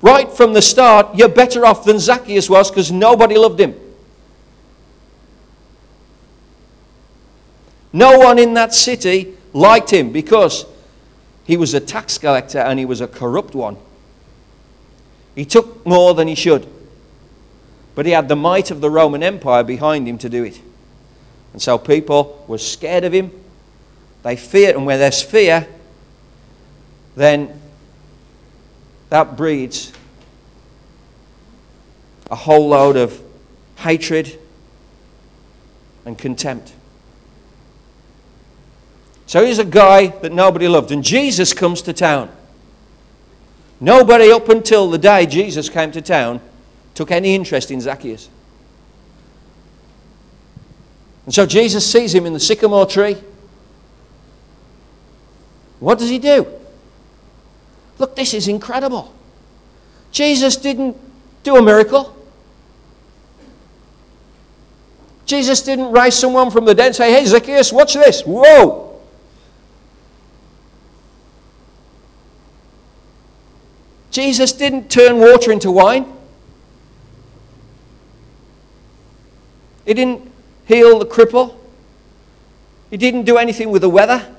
[0.00, 3.74] right from the start, you're better off than Zacchaeus was because nobody loved him.
[7.92, 10.64] No one in that city liked him because
[11.44, 13.76] he was a tax collector and he was a corrupt one.
[15.34, 16.71] He took more than he should.
[17.94, 20.60] But he had the might of the Roman Empire behind him to do it.
[21.52, 23.30] And so people were scared of him.
[24.22, 25.66] They feared, and where there's fear,
[27.16, 27.60] then
[29.10, 29.92] that breeds
[32.30, 33.20] a whole load of
[33.76, 34.38] hatred
[36.06, 36.72] and contempt.
[39.26, 40.92] So he's a guy that nobody loved.
[40.92, 42.30] And Jesus comes to town.
[43.80, 46.40] Nobody up until the day Jesus came to town
[46.94, 48.28] took any interest in Zacchaeus.
[51.24, 53.16] And so Jesus sees him in the sycamore tree.
[55.78, 56.46] What does he do?
[57.98, 59.14] Look, this is incredible.
[60.10, 60.96] Jesus didn't
[61.42, 62.16] do a miracle.
[65.24, 68.22] Jesus didn't raise someone from the dead and say, Hey, Zacchaeus, watch this.
[68.22, 69.00] Whoa.
[74.10, 76.12] Jesus didn't turn water into wine.
[79.84, 80.30] He didn't
[80.66, 81.56] heal the cripple.
[82.90, 84.34] He didn't do anything with the weather.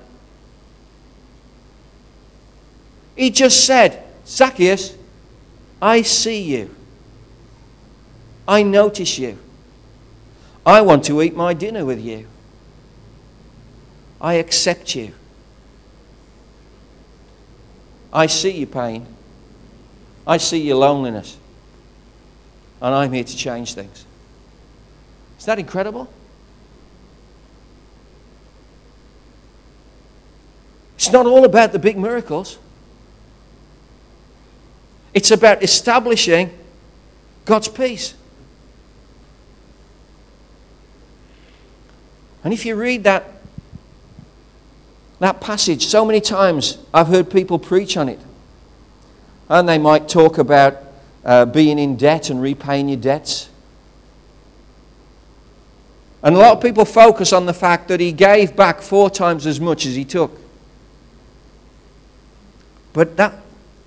[3.16, 4.96] He just said, Zacchaeus,
[5.82, 6.76] I see you.
[8.48, 9.38] I notice you.
[10.66, 12.28] I want to eat my dinner with you.
[14.22, 15.14] I accept you.
[18.12, 19.06] I see your pain.
[20.26, 21.38] I see your loneliness.
[22.82, 24.06] And I'm here to change things.
[25.44, 26.08] Is that incredible?
[30.96, 32.58] It's not all about the big miracles.
[35.14, 36.50] It's about establishing
[37.44, 38.14] God's peace.
[42.46, 43.30] And if you read that,
[45.20, 48.22] that passage, so many times I've heard people preach on it.
[49.50, 50.78] And they might talk about
[51.26, 53.50] uh, being in debt and repaying your debts.
[56.24, 59.46] And a lot of people focus on the fact that he gave back four times
[59.46, 60.40] as much as he took.
[62.94, 63.34] But that,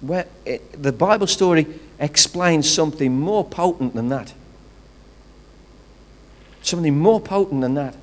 [0.02, 1.66] where it, the Bible story
[1.98, 4.34] explains something more potent than that.
[6.60, 7.96] Something more potent than that.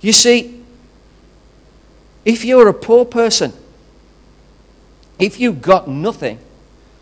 [0.00, 0.64] You see,
[2.24, 3.52] if you're a poor person,
[5.20, 6.40] if you've got nothing,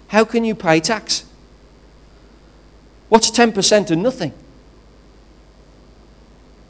[0.08, 1.24] how can you pay tax?
[3.08, 4.34] What's 10% of nothing?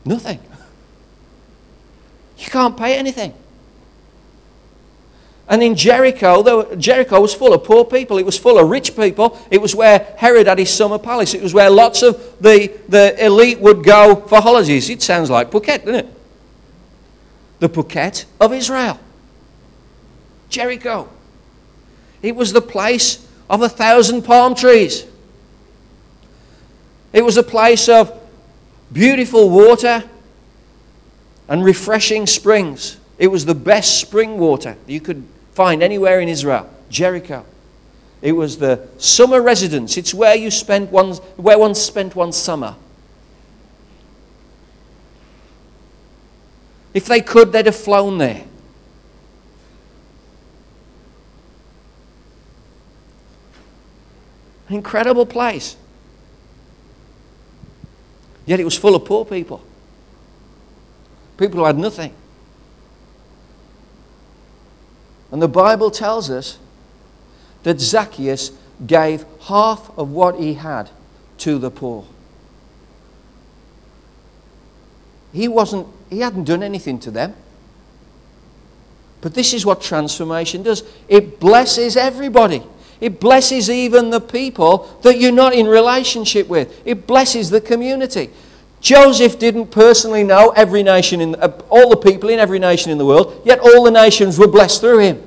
[0.04, 0.40] Nothing.
[2.38, 3.34] You can't pay anything.
[5.48, 8.96] And in Jericho, though Jericho was full of poor people, it was full of rich
[8.96, 9.38] people.
[9.50, 11.34] It was where Herod had his summer palace.
[11.34, 14.88] It was where lots of the, the elite would go for holidays.
[14.88, 16.08] It sounds like Phuket, doesn't it?
[17.58, 18.98] The Phuket of Israel.
[20.48, 21.08] Jericho.
[22.22, 25.06] It was the place of a thousand palm trees.
[27.12, 28.21] It was a place of
[28.92, 30.04] beautiful water
[31.48, 32.98] and refreshing springs.
[33.18, 37.44] It was the best spring water you could find anywhere in Israel, Jericho.
[38.20, 39.96] It was the summer residence.
[39.96, 42.76] It's where you spent one's, where one spent one summer.
[46.94, 48.44] If they could, they'd have flown there.
[54.68, 55.76] An incredible place.
[58.46, 59.62] Yet it was full of poor people.
[61.36, 62.14] People who had nothing.
[65.30, 66.58] And the Bible tells us
[67.62, 68.52] that Zacchaeus
[68.86, 70.90] gave half of what he had
[71.38, 72.04] to the poor.
[75.32, 77.34] He wasn't he hadn't done anything to them.
[79.22, 80.82] But this is what transformation does.
[81.08, 82.62] It blesses everybody.
[83.02, 86.80] It blesses even the people that you're not in relationship with.
[86.84, 88.30] It blesses the community.
[88.80, 92.98] Joseph didn't personally know every nation in uh, all the people in every nation in
[92.98, 95.22] the world, yet all the nations were blessed through him.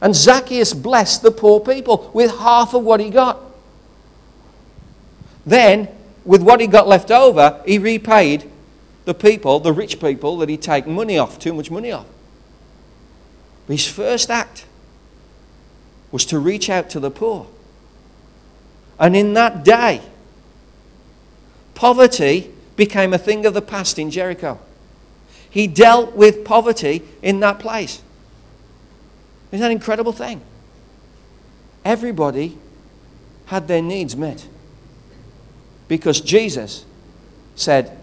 [0.00, 3.40] And Zacchaeus blessed the poor people with half of what he got.
[5.44, 5.88] Then,
[6.24, 8.48] with what he got left over, he repaid
[9.06, 12.06] the people, the rich people, that he'd taken money off, too much money off.
[13.66, 14.66] His first act
[16.14, 17.44] was to reach out to the poor.
[19.00, 20.00] And in that day,
[21.74, 24.60] poverty became a thing of the past in Jericho.
[25.50, 28.00] He dealt with poverty in that place.
[29.50, 30.40] Isn't that an incredible thing?
[31.84, 32.58] Everybody
[33.46, 34.46] had their needs met
[35.88, 36.84] because Jesus
[37.56, 37.98] said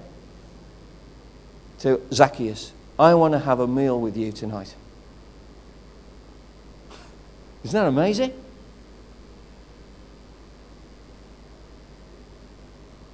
[1.80, 4.76] to Zacchaeus, I want to have a meal with you tonight.
[7.64, 8.34] Isn't that amazing?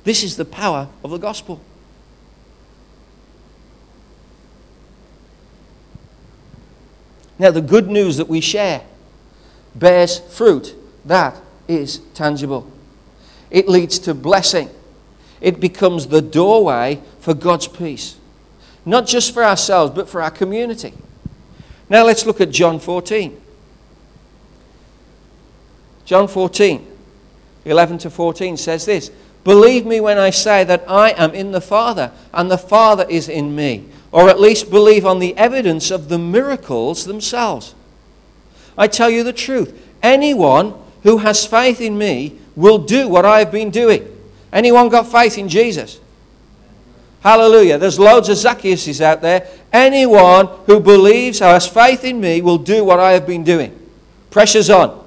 [0.04, 1.62] This is the power of the gospel.
[7.40, 8.82] Now, the good news that we share
[9.76, 11.36] bears fruit that
[11.68, 12.72] is tangible.
[13.52, 14.70] It leads to blessing.
[15.40, 18.18] It becomes the doorway for God's peace,
[18.86, 20.94] not just for ourselves, but for our community.
[21.90, 23.40] Now, let's look at John 14.
[26.08, 26.88] John 14,
[27.66, 29.12] 11 to 14 says this
[29.44, 33.28] Believe me when I say that I am in the Father, and the Father is
[33.28, 33.90] in me.
[34.14, 37.76] Or at least believe on the evidence of the miracles themselves.
[38.78, 39.86] I tell you the truth.
[40.02, 44.08] Anyone who has faith in me will do what I have been doing.
[44.54, 46.00] Anyone got faith in Jesus?
[47.20, 47.78] Hallelujah.
[47.78, 49.46] There's loads of Zacchaeuses out there.
[49.74, 53.78] Anyone who believes, who has faith in me, will do what I have been doing.
[54.30, 55.07] Pressure's on.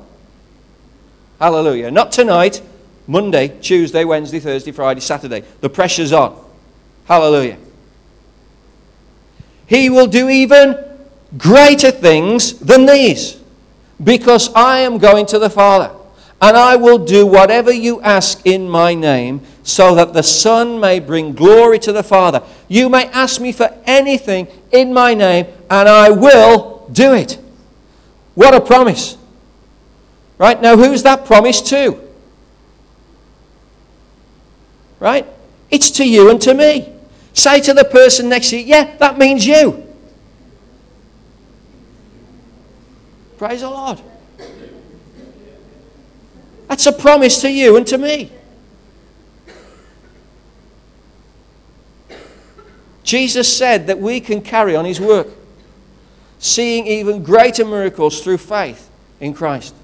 [1.40, 1.90] Hallelujah.
[1.90, 2.60] Not tonight,
[3.06, 5.42] Monday, Tuesday, Wednesday, Thursday, Friday, Saturday.
[5.60, 6.38] The pressure's on.
[7.06, 7.56] Hallelujah.
[9.66, 10.76] He will do even
[11.38, 13.40] greater things than these
[14.02, 15.96] because I am going to the Father.
[16.42, 20.98] And I will do whatever you ask in my name, so that the Son may
[20.98, 22.42] bring glory to the Father.
[22.66, 27.38] You may ask me for anything in my name, and I will do it.
[28.34, 29.18] What a promise!
[30.40, 30.58] Right?
[30.58, 32.00] Now, who's that promise to?
[34.98, 35.26] Right?
[35.70, 36.90] It's to you and to me.
[37.34, 39.86] Say to the person next to you, yeah, that means you.
[43.36, 44.00] Praise the Lord.
[46.68, 48.32] That's a promise to you and to me.
[53.02, 55.28] Jesus said that we can carry on his work,
[56.38, 58.88] seeing even greater miracles through faith
[59.20, 59.74] in Christ.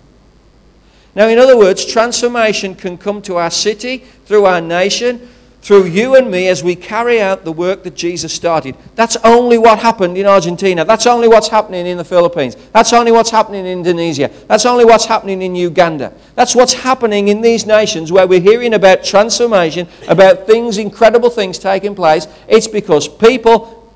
[1.17, 5.27] Now, in other words, transformation can come to our city, through our nation,
[5.63, 8.77] through you and me as we carry out the work that Jesus started.
[8.97, 10.85] That's only what happened in Argentina.
[10.85, 12.55] That's only what's happening in the Philippines.
[12.73, 14.31] That's only what's happening in Indonesia.
[14.47, 16.13] That's only what's happening in Uganda.
[16.35, 21.59] That's what's happening in these nations where we're hearing about transformation, about things, incredible things
[21.59, 22.29] taking place.
[22.47, 23.91] It's because people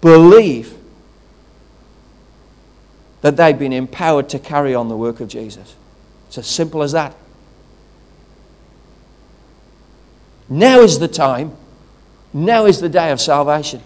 [0.00, 0.74] believe
[3.20, 5.76] that they've been empowered to carry on the work of Jesus.
[6.32, 7.14] It's as simple as that.
[10.48, 11.54] Now is the time.
[12.32, 13.82] Now is the day of salvation.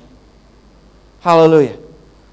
[1.22, 1.76] Hallelujah.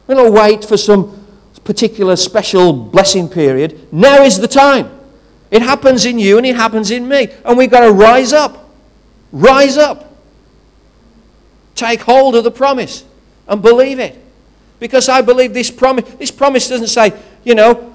[0.06, 1.26] We don't wait for some
[1.64, 3.92] particular special blessing period.
[3.92, 4.92] Now is the time.
[5.50, 7.30] It happens in you and it happens in me.
[7.44, 8.70] And we've got to rise up.
[9.32, 10.16] Rise up.
[11.74, 13.04] Take hold of the promise
[13.48, 14.24] and believe it.
[14.80, 17.93] Because I believe this promise, this promise doesn't say, you know,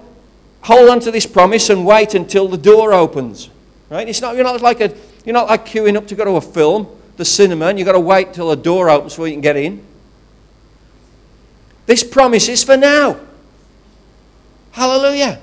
[0.68, 3.48] hold on to this promise and wait until the door opens.
[3.88, 4.06] Right?
[4.06, 6.42] It's not, you're not like a, you're not like queuing up to go to a
[6.42, 9.40] film, the cinema, and you've got to wait till the door opens before you can
[9.40, 9.82] get in.
[11.86, 13.18] This promise is for now.
[14.72, 15.40] Hallelujah.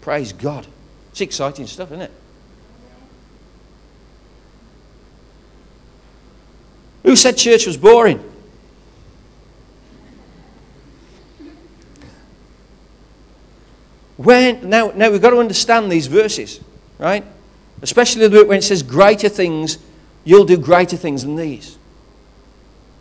[0.00, 0.66] Praise God.
[1.10, 2.12] It's exciting stuff, isn't it?
[7.02, 8.24] Who said church was boring?
[14.18, 16.60] When, now, now we've got to understand these verses,
[16.98, 17.24] right?
[17.82, 19.78] Especially the bit when it says greater things,
[20.24, 21.78] you'll do greater things than these.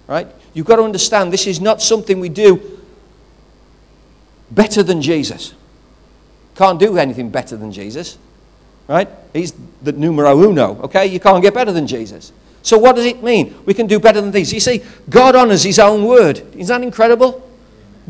[0.06, 0.28] Right?
[0.54, 2.80] You've got to understand this is not something we do
[4.52, 5.56] better than Jesus.
[6.56, 8.20] Can't do anything better than Jesus.
[8.88, 9.10] Right?
[9.34, 11.08] He's the numero uno, okay?
[11.08, 12.32] You can't get better than Jesus.
[12.62, 13.56] So what does it mean?
[13.66, 14.54] We can do better than these.
[14.54, 16.40] You see, God honors his own word.
[16.56, 17.50] Isn't that incredible?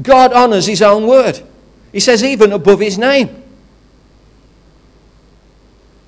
[0.02, 1.42] God honors his own word.
[1.98, 3.42] He says, even above his name.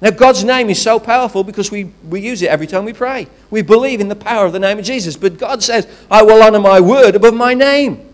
[0.01, 3.25] Now, God's name is so powerful because we, we use it every time we pray.
[3.49, 5.17] We believe in the power of the name of Jesus.
[5.17, 8.07] But God says, I will honor my word above my name.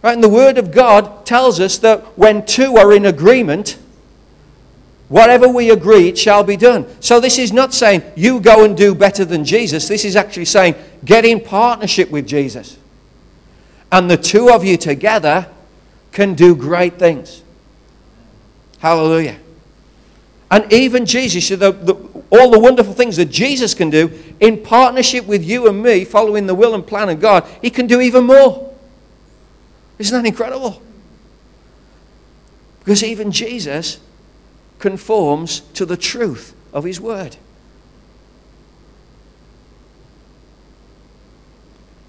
[0.00, 0.14] Right?
[0.14, 3.76] And the word of God tells us that when two are in agreement,
[5.10, 6.86] whatever we agree, it shall be done.
[7.02, 9.88] So this is not saying you go and do better than Jesus.
[9.88, 12.78] This is actually saying get in partnership with Jesus.
[13.92, 15.46] And the two of you together
[16.12, 17.42] can do great things.
[18.78, 19.38] Hallelujah.
[20.50, 21.94] And even Jesus, the, the,
[22.30, 26.46] all the wonderful things that Jesus can do in partnership with you and me, following
[26.46, 28.74] the will and plan of God, He can do even more.
[29.98, 30.82] Isn't that incredible?
[32.80, 34.00] Because even Jesus
[34.78, 37.36] conforms to the truth of His Word.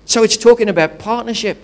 [0.06, 1.58] So it's talking about partnership.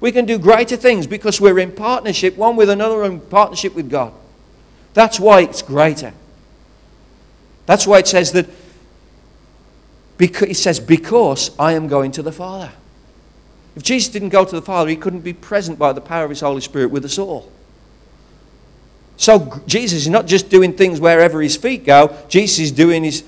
[0.00, 3.90] We can do greater things because we're in partnership one with another and partnership with
[3.90, 4.12] God.
[4.94, 6.12] That's why it's greater.
[7.66, 8.48] That's why it says that
[10.16, 12.72] because, it says, because I am going to the Father.
[13.76, 16.30] If Jesus didn't go to the Father, he couldn't be present by the power of
[16.30, 17.52] his Holy Spirit with us all.
[19.16, 23.24] So Jesus is not just doing things wherever his feet go, Jesus is doing, his,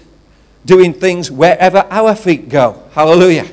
[0.64, 2.82] doing things wherever our feet go.
[2.92, 3.48] Hallelujah.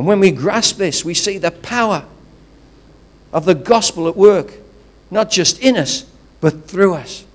[0.00, 2.06] And when we grasp this, we see the power
[3.34, 4.54] of the gospel at work,
[5.10, 6.06] not just in us,
[6.40, 7.26] but through us,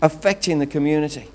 [0.00, 1.28] affecting the community.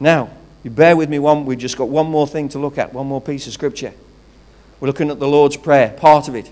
[0.00, 0.30] Now,
[0.64, 3.06] you bear with me one, we've just got one more thing to look at, one
[3.06, 3.92] more piece of scripture.
[4.80, 6.50] We're looking at the Lord's Prayer, part of it.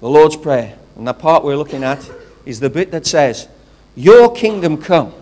[0.00, 0.76] The Lord's Prayer.
[0.96, 2.10] And the part we're looking at
[2.44, 3.46] is the bit that says,
[3.94, 5.14] Your kingdom come.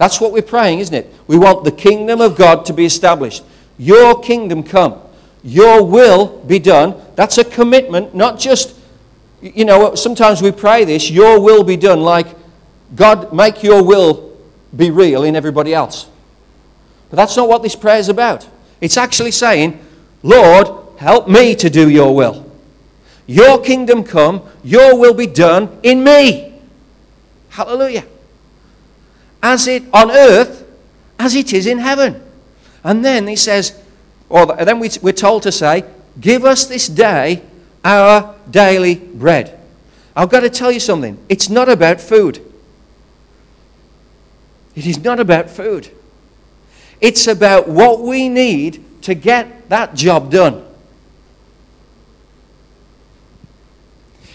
[0.00, 1.14] That's what we're praying, isn't it?
[1.26, 3.44] We want the kingdom of God to be established.
[3.76, 4.98] Your kingdom come.
[5.44, 6.94] Your will be done.
[7.16, 8.74] That's a commitment, not just,
[9.42, 12.28] you know, sometimes we pray this, your will be done, like,
[12.96, 14.34] God, make your will
[14.74, 16.08] be real in everybody else.
[17.10, 18.48] But that's not what this prayer is about.
[18.80, 19.84] It's actually saying,
[20.22, 22.50] Lord, help me to do your will.
[23.26, 26.58] Your kingdom come, your will be done in me.
[27.50, 28.04] Hallelujah
[29.42, 30.66] as it on earth
[31.18, 32.22] as it is in heaven.
[32.82, 33.80] And then he says,
[34.28, 35.84] or then we're told to say,
[36.18, 37.42] Give us this day
[37.84, 39.58] our daily bread.
[40.16, 41.18] I've got to tell you something.
[41.28, 42.40] It's not about food.
[44.74, 45.90] It is not about food.
[47.00, 50.64] It's about what we need to get that job done.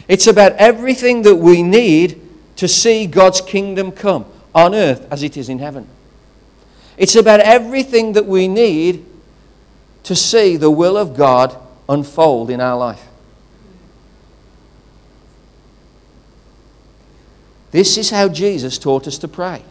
[0.08, 2.22] It's about everything that we need
[2.58, 4.26] to see God's kingdom come
[4.56, 5.88] on earth as it is in heaven.
[6.98, 9.06] It's about everything that we need
[10.04, 11.56] to see the will of God
[11.90, 13.06] unfold in our life.
[17.72, 19.62] This is how Jesus taught us to pray.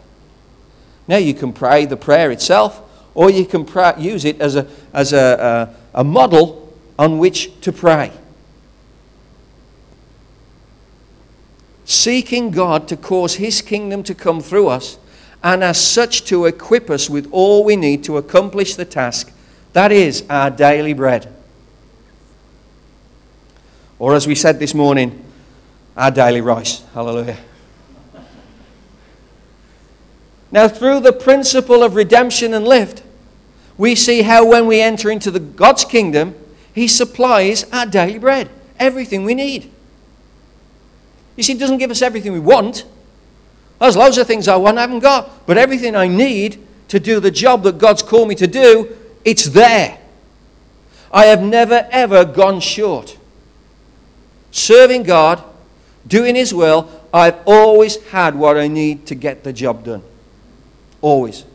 [1.07, 2.81] Now, you can pray the prayer itself,
[3.15, 7.59] or you can pray, use it as, a, as a, a, a model on which
[7.61, 8.11] to pray.
[11.85, 14.97] Seeking God to cause His kingdom to come through us,
[15.43, 19.31] and as such to equip us with all we need to accomplish the task
[19.75, 21.27] that is our daily bread.
[23.99, 25.25] Or, as we said this morning,
[25.97, 26.81] our daily rice.
[26.93, 27.37] Hallelujah.
[30.49, 33.03] Now, through the principle of redemption and lift,
[33.77, 36.35] we see how when we enter into the God's kingdom,
[36.73, 39.69] He supplies our daily bread, everything we need.
[41.35, 42.85] You see, He doesn't give us everything we want.
[43.79, 45.45] There's loads of things I want I haven't got.
[45.45, 49.45] But everything I need to do the job that God's called me to do, it's
[49.45, 49.99] there.
[51.11, 53.17] I have never, ever gone short.
[54.51, 55.43] Serving God,
[56.07, 60.03] doing His will, I've always had what I need to get the job done.
[61.01, 61.45] Always.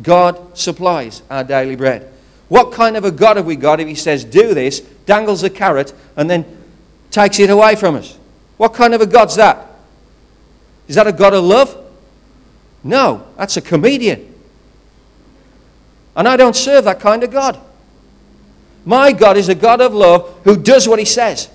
[0.00, 2.10] God supplies our daily bread.
[2.48, 5.50] What kind of a God have we got if He says, do this, dangles a
[5.50, 6.61] carrot, and then
[7.12, 8.18] takes it away from us.
[8.56, 9.66] What kind of a God's that?
[10.88, 11.78] Is that a God of love?
[12.82, 14.34] No, that's a comedian.
[16.16, 17.60] And I don't serve that kind of God.
[18.84, 21.48] My God is a God of love who does what he says.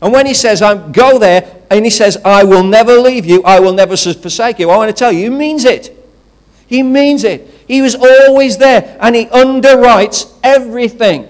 [0.00, 3.42] And when he says, I'm, go there, and he says, I will never leave you,
[3.42, 5.96] I will never forsake you, I want to tell you, he means it.
[6.66, 7.48] He means it.
[7.66, 11.28] He was always there, and he underwrites everything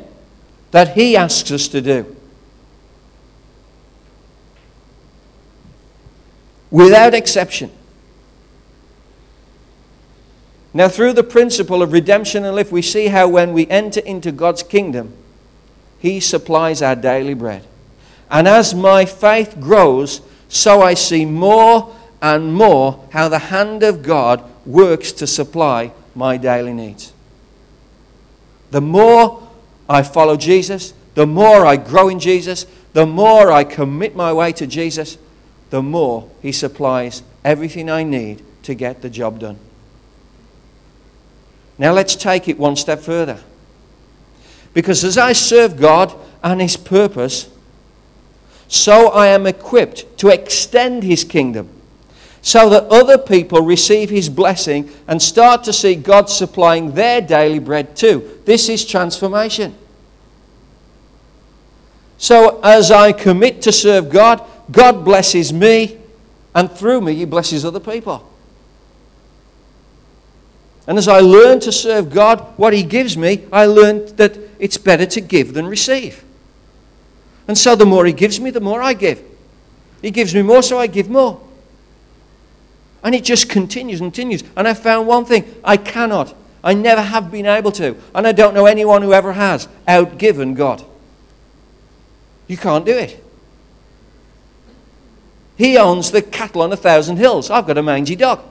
[0.70, 2.16] that he asks us to do.
[6.70, 7.70] Without exception.
[10.72, 14.30] Now, through the principle of redemption and lift, we see how when we enter into
[14.30, 15.12] God's kingdom,
[15.98, 17.64] He supplies our daily bread.
[18.30, 24.02] And as my faith grows, so I see more and more how the hand of
[24.02, 27.12] God works to supply my daily needs.
[28.70, 29.48] The more
[29.88, 34.52] I follow Jesus, the more I grow in Jesus, the more I commit my way
[34.52, 35.18] to Jesus,
[35.70, 39.58] the more He supplies everything I need to get the job done.
[41.78, 43.40] Now let's take it one step further.
[44.74, 47.48] Because as I serve God and His purpose,
[48.68, 51.68] so I am equipped to extend His kingdom
[52.42, 57.58] so that other people receive His blessing and start to see God supplying their daily
[57.58, 58.40] bread too.
[58.44, 59.76] This is transformation.
[62.18, 65.98] So as I commit to serve God, God blesses me,
[66.54, 68.28] and through me, He blesses other people.
[70.86, 74.76] And as I learn to serve God, what He gives me, I learn that it's
[74.76, 76.24] better to give than receive.
[77.46, 79.22] And so the more He gives me, the more I give.
[80.02, 81.40] He gives me more, so I give more.
[83.02, 84.44] And it just continues and continues.
[84.56, 88.32] And I found one thing I cannot, I never have been able to, and I
[88.32, 90.84] don't know anyone who ever has, outgiven God.
[92.46, 93.22] You can't do it.
[95.61, 97.50] He owns the cattle on a thousand hills.
[97.50, 98.42] I've got a mangy dog.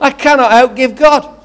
[0.00, 1.40] I cannot outgive God.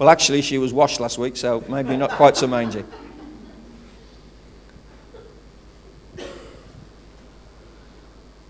[0.00, 2.82] Well, actually, she was washed last week, so maybe not quite so mangy.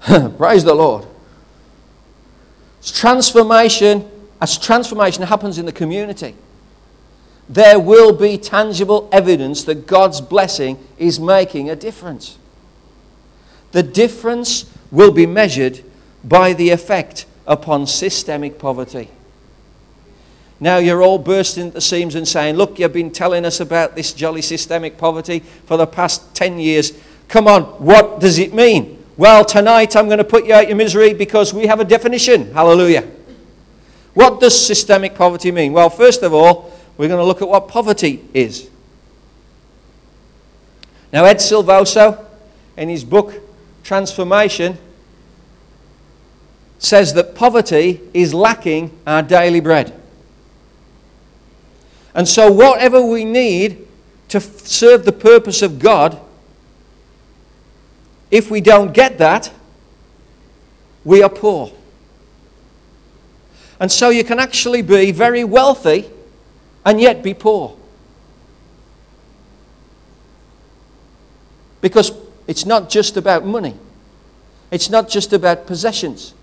[0.39, 1.07] Praise the Lord.
[2.78, 4.11] It's transformation
[4.41, 6.35] as transformation happens in the community,
[7.49, 12.38] there will be tangible evidence that God's blessing is making a difference.
[13.72, 15.82] The difference will be measured
[16.22, 19.11] by the effect upon systemic poverty.
[20.61, 23.95] Now you're all bursting at the seams and saying, Look, you've been telling us about
[23.97, 26.92] this jolly systemic poverty for the past 10 years.
[27.28, 29.05] Come on, what does it mean?
[29.16, 32.53] Well, tonight I'm going to put you out your misery because we have a definition.
[32.53, 33.09] Hallelujah.
[34.14, 35.72] What does systemic poverty mean?
[35.72, 38.70] Well, first of all, we're going to look at what poverty is.
[41.12, 42.24] Now, Ed Silvoso,
[42.76, 43.34] in his book
[43.82, 44.78] Transformation,
[46.78, 50.01] says that poverty is lacking our daily bread.
[52.14, 53.86] And so, whatever we need
[54.28, 56.20] to serve the purpose of God,
[58.30, 59.53] if we don't get that,
[61.05, 61.72] we are poor.
[63.78, 66.11] And so you can actually be very wealthy
[66.85, 67.76] and yet be poor.
[71.80, 72.12] Because
[72.47, 73.74] it's not just about money,
[74.70, 76.35] it's not just about possessions.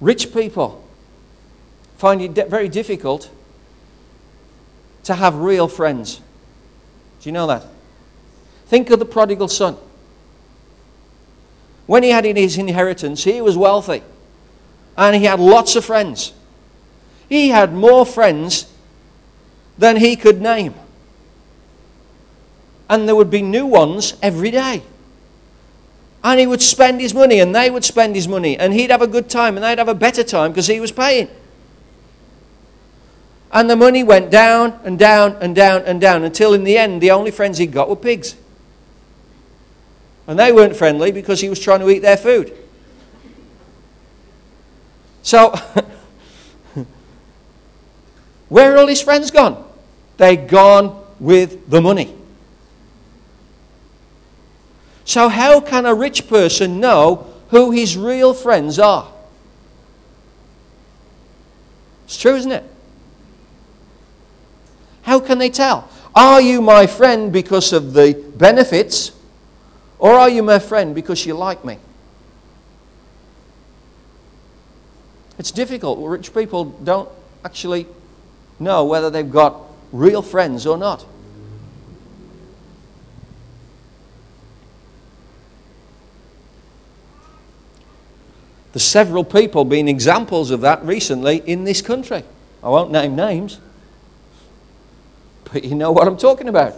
[0.00, 0.82] Rich people
[1.98, 3.30] find it very difficult
[5.04, 6.20] to have real friends.
[7.20, 7.66] Do you know that?
[8.66, 9.76] Think of the prodigal son.
[11.90, 14.04] When he had his inheritance, he was wealthy
[14.96, 16.32] and he had lots of friends.
[17.28, 18.72] He had more friends
[19.76, 20.74] than he could name.
[22.88, 24.82] And there would be new ones every day.
[26.22, 29.02] And he would spend his money, and they would spend his money, and he'd have
[29.02, 31.28] a good time, and they'd have a better time because he was paying.
[33.50, 37.00] And the money went down and down and down and down until in the end,
[37.00, 38.36] the only friends he got were pigs.
[40.30, 42.56] And they weren't friendly because he was trying to eat their food.
[45.24, 45.50] So,
[48.48, 49.68] where are all his friends gone?
[50.18, 52.14] They're gone with the money.
[55.04, 59.10] So, how can a rich person know who his real friends are?
[62.04, 62.62] It's true, isn't it?
[65.02, 65.90] How can they tell?
[66.14, 69.10] Are you my friend because of the benefits
[70.00, 71.78] or are you my friend because you like me?
[75.38, 75.98] It's difficult.
[76.00, 77.08] Rich people don't
[77.44, 77.86] actually
[78.58, 79.60] know whether they've got
[79.92, 81.04] real friends or not.
[88.72, 92.22] There's several people being examples of that recently in this country.
[92.62, 93.58] I won't name names,
[95.52, 96.74] but you know what I'm talking about.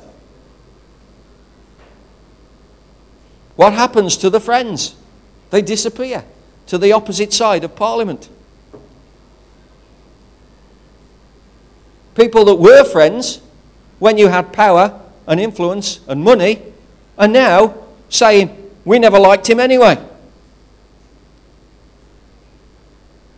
[3.56, 4.94] What happens to the friends?
[5.50, 6.24] They disappear.
[6.66, 8.28] to the opposite side of Parliament.
[12.14, 13.40] People that were friends
[13.98, 16.62] when you had power and influence and money
[17.18, 17.74] are now
[18.08, 19.98] saying, We never liked him anyway.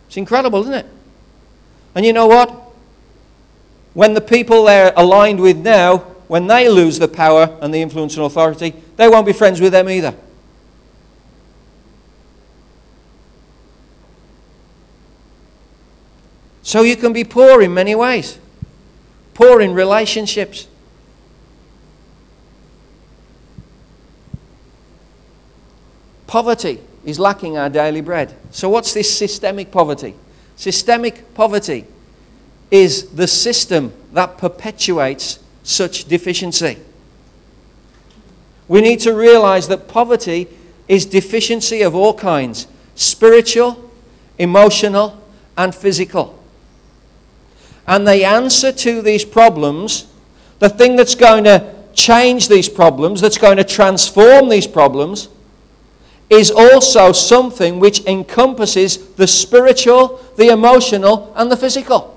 [0.07, 0.85] It's incredible, isn't it?
[1.93, 2.49] And you know what?
[3.93, 5.97] When the people they're aligned with now,
[6.27, 9.71] when they lose the power and the influence and authority, they won't be friends with
[9.71, 10.13] them either.
[16.63, 18.39] So you can be poor in many ways
[19.35, 20.67] poor in relationships.
[26.25, 28.33] Poverty is lacking our daily bread.
[28.49, 30.15] So, what's this systemic poverty?
[30.55, 31.85] Systemic poverty
[32.71, 36.79] is the system that perpetuates such deficiency.
[38.67, 40.47] We need to realize that poverty
[40.87, 43.91] is deficiency of all kinds spiritual,
[44.37, 45.21] emotional,
[45.57, 46.41] and physical.
[47.87, 50.07] And the answer to these problems,
[50.59, 55.29] the thing that's going to change these problems, that's going to transform these problems,
[56.29, 62.11] is also something which encompasses the spiritual, the emotional, and the physical.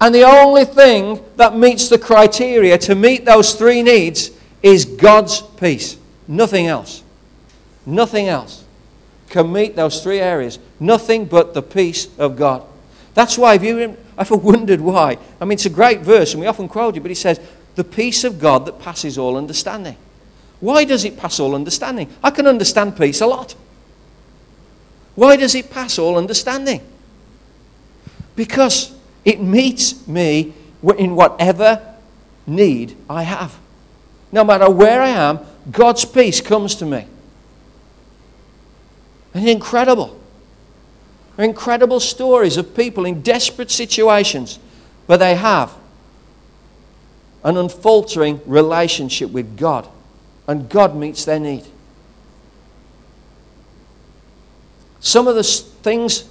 [0.00, 4.30] And the only thing that meets the criteria to meet those three needs
[4.66, 5.96] is God's peace.
[6.26, 7.04] Nothing else.
[7.86, 8.64] Nothing else
[9.28, 10.58] can meet those three areas.
[10.80, 12.64] Nothing but the peace of God.
[13.14, 16.48] That's why, if you ever wondered why, I mean, it's a great verse and we
[16.48, 17.40] often quote it, but he says,
[17.76, 19.96] The peace of God that passes all understanding.
[20.58, 22.12] Why does it pass all understanding?
[22.20, 23.54] I can understand peace a lot.
[25.14, 26.80] Why does it pass all understanding?
[28.34, 28.92] Because
[29.24, 30.54] it meets me
[30.98, 31.94] in whatever
[32.48, 33.56] need I have.
[34.36, 37.06] No matter where I am, God's peace comes to me.
[39.32, 40.20] And incredible.
[41.38, 44.58] Incredible stories of people in desperate situations
[45.06, 45.72] where they have
[47.44, 49.88] an unfaltering relationship with God
[50.46, 51.64] and God meets their need.
[55.00, 56.28] Some of the things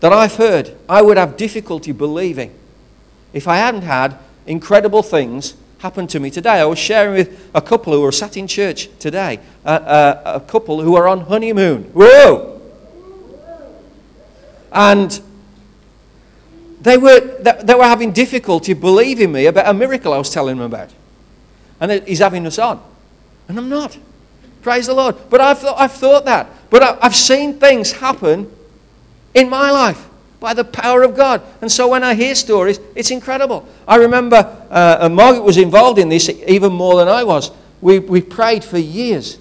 [0.00, 2.54] that I've heard, I would have difficulty believing
[3.32, 6.60] if I hadn't had incredible things happen to me today.
[6.60, 10.40] I was sharing with a couple who were sat in church today, uh, uh, a
[10.40, 11.82] couple who are on honeymoon.
[11.92, 12.60] Whoa!
[14.70, 15.20] And
[16.80, 20.66] they were, they were having difficulty believing me about a miracle I was telling them
[20.66, 20.90] about.
[21.80, 22.80] And he's having us on.
[23.48, 23.98] And I'm not.
[24.62, 25.16] Praise the Lord.
[25.30, 26.48] But I've, thought, I've thought that.
[26.70, 28.50] But I've seen things happen
[29.34, 30.08] in my life
[30.42, 31.40] by the power of God.
[31.62, 33.66] And so when I hear stories, it's incredible.
[33.86, 37.52] I remember uh, Margaret was involved in this even more than I was.
[37.80, 39.38] We, we prayed for years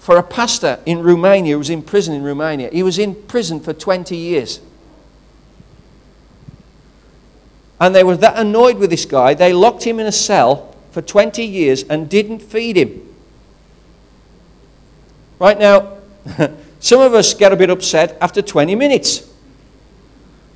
[0.00, 2.68] for a pastor in Romania who was in prison in Romania.
[2.72, 4.60] He was in prison for 20 years.
[7.80, 11.00] And they were that annoyed with this guy, they locked him in a cell for
[11.00, 13.14] 20 years and didn't feed him.
[15.38, 15.98] Right now,
[16.80, 19.27] some of us get a bit upset after 20 minutes.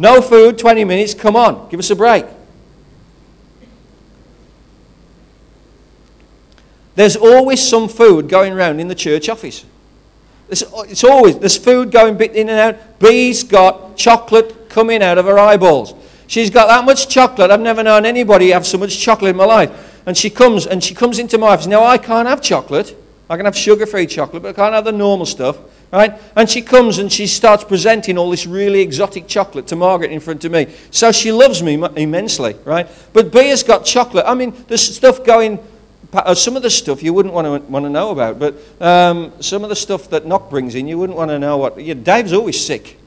[0.02, 2.26] No food, 20 minutes, come on, give us a break.
[6.96, 9.64] There's always some food going around in the church office.
[10.48, 12.98] It's always, there's food going in and out.
[12.98, 15.94] Bee's got chocolate coming out of her eyeballs.
[16.26, 17.52] She's got that much chocolate.
[17.52, 20.82] I've never known anybody have so much chocolate in my life and she comes and
[20.82, 21.68] she comes into my office.
[21.68, 22.96] Now I can't have chocolate.
[23.30, 25.58] I can have sugar-free chocolate, but I can't have the normal stuff,
[25.92, 26.18] right?
[26.34, 30.20] And she comes and she starts presenting all this really exotic chocolate to Margaret in
[30.20, 30.66] front of me.
[30.90, 32.88] So she loves me immensely, right?
[33.12, 34.24] But B has got chocolate.
[34.26, 35.60] I mean, there's stuff going.
[36.12, 39.32] Uh, some of the stuff you wouldn't want to want to know about, but um,
[39.40, 41.80] some of the stuff that Knock brings in, you wouldn't want to know what.
[41.80, 42.98] Yeah, Dave's always sick.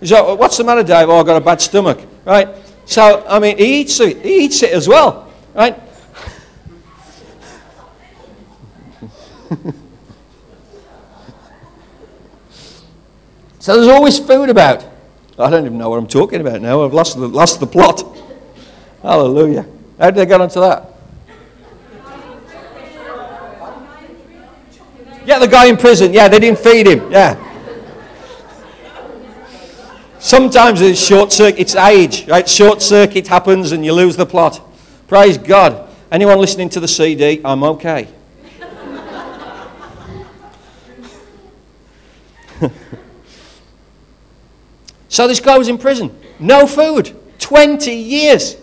[0.00, 1.08] Like, what's the matter, Dave?
[1.08, 2.48] Oh, I've got a bad stomach, right?
[2.86, 5.78] So, I mean, he eats it, he eats it as well, right?
[13.62, 14.84] so there's always food about.
[15.38, 16.84] I don't even know what I'm talking about now.
[16.84, 18.02] I've lost the, lost the plot.
[19.02, 19.64] Hallelujah.
[20.00, 20.88] How did they get onto that?
[25.24, 26.12] Yeah, the guy in prison.
[26.12, 27.12] Yeah, they didn't feed him.
[27.12, 27.36] Yeah.
[30.18, 32.48] Sometimes it's short circuit, it's age, right?
[32.48, 34.60] Short circuit happens and you lose the plot.
[35.06, 35.88] Praise God.
[36.10, 38.08] Anyone listening to the CD, I'm okay.
[45.12, 46.10] so this guy was in prison.
[46.38, 47.14] No food.
[47.38, 48.56] 20 years.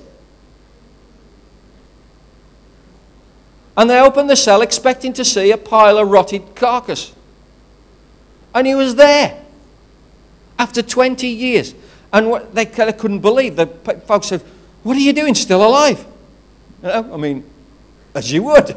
[3.77, 7.13] And they opened the cell expecting to see a pile of rotted carcass.
[8.55, 9.39] And he was there
[10.57, 11.75] after 20 years.
[12.11, 13.55] And what, they kind of couldn't believe.
[13.55, 13.67] The
[14.07, 14.41] folks said,
[14.81, 16.03] What are you doing still alive?
[16.81, 17.43] You know, I mean,
[18.15, 18.75] as you would.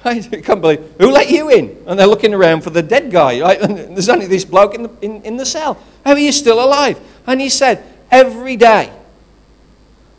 [0.04, 1.82] I can't believe who let you in?
[1.86, 3.40] And they're looking around for the dead guy.
[3.40, 3.60] Right?
[3.60, 5.78] And there's only this bloke in the, in, in the cell.
[6.04, 7.00] How are you still alive?
[7.26, 8.92] And he said, Every day,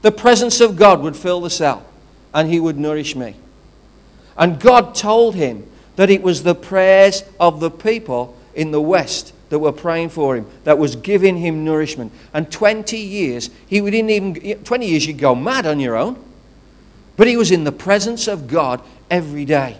[0.01, 1.85] the presence of God would fill the cell
[2.33, 3.35] and he would nourish me.
[4.37, 5.65] And God told him
[5.95, 10.35] that it was the prayers of the people in the West that were praying for
[10.35, 12.13] him that was giving him nourishment.
[12.33, 16.23] And 20 years, he didn't even, 20 years you'd go mad on your own.
[17.19, 19.77] But he was in the presence of God every day.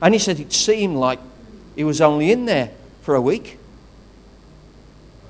[0.00, 1.18] And he said it seemed like
[1.74, 2.70] he was only in there
[3.02, 3.58] for a week.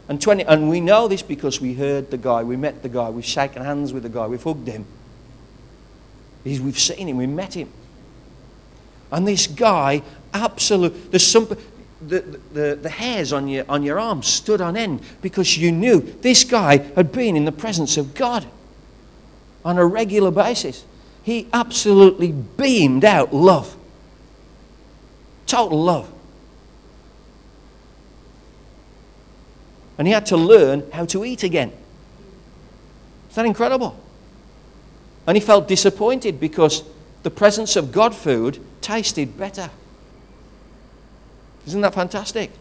[0.07, 3.09] And, 20, and we know this because we heard the guy, we met the guy,
[3.09, 4.85] we've shaken hands with the guy, we've hugged him.
[6.45, 7.73] He's, we've seen him, we met him.
[9.11, 10.03] And this guy,
[10.35, 11.49] absolute, there's some,
[12.07, 12.21] the,
[12.53, 16.45] the, the hairs on your, on your arms stood on end because you knew this
[16.45, 18.45] guy had been in the presence of God
[19.65, 20.85] on a regular basis.
[21.23, 23.77] He absolutely beamed out love.
[25.47, 26.13] Total love.
[29.99, 31.73] and he had to learn how to eat again.
[33.29, 33.99] Is that incredible?
[35.27, 36.85] And he felt disappointed because
[37.25, 39.71] the presence of God food tasted better.
[41.67, 42.53] Isn't that fantastic?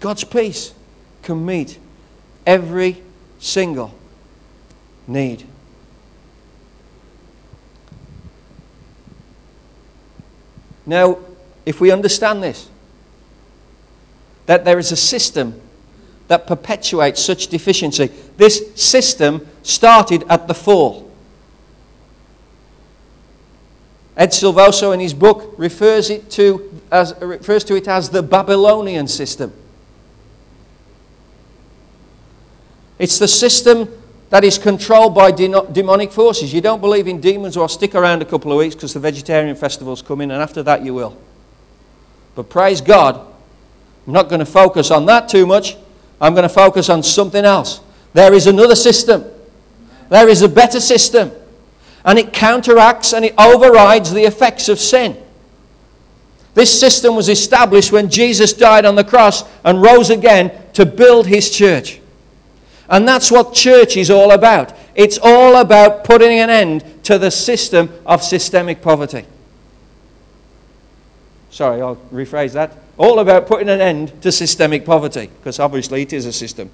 [0.00, 0.72] God's peace
[1.22, 1.78] can meet
[2.46, 3.02] every
[3.38, 3.94] single
[5.08, 5.44] need.
[10.86, 11.18] Now,
[11.66, 12.68] if we understand this,
[14.46, 15.60] that there is a system
[16.28, 18.06] that perpetuates such deficiency.
[18.36, 21.10] This system started at the fall.
[24.16, 29.06] Ed Silvoso, in his book, refers, it to as, refers to it as the Babylonian
[29.06, 29.52] system.
[32.98, 33.88] It's the system
[34.30, 36.52] that is controlled by demonic forces.
[36.52, 39.56] You don't believe in demons, or stick around a couple of weeks because the vegetarian
[39.56, 41.16] festivals coming, and after that you will.
[42.34, 43.16] But praise God,
[44.06, 45.76] I'm not going to focus on that too much.
[46.20, 47.80] I'm going to focus on something else.
[48.12, 49.24] There is another system.
[50.08, 51.30] There is a better system.
[52.04, 55.16] And it counteracts and it overrides the effects of sin.
[56.54, 61.26] This system was established when Jesus died on the cross and rose again to build
[61.26, 61.97] his church.
[62.88, 64.72] And that's what church is all about.
[64.94, 69.24] It's all about putting an end to the system of systemic poverty.
[71.50, 76.12] Sorry, I'll rephrase that all about putting an end to systemic poverty, because obviously it
[76.12, 76.68] is a system.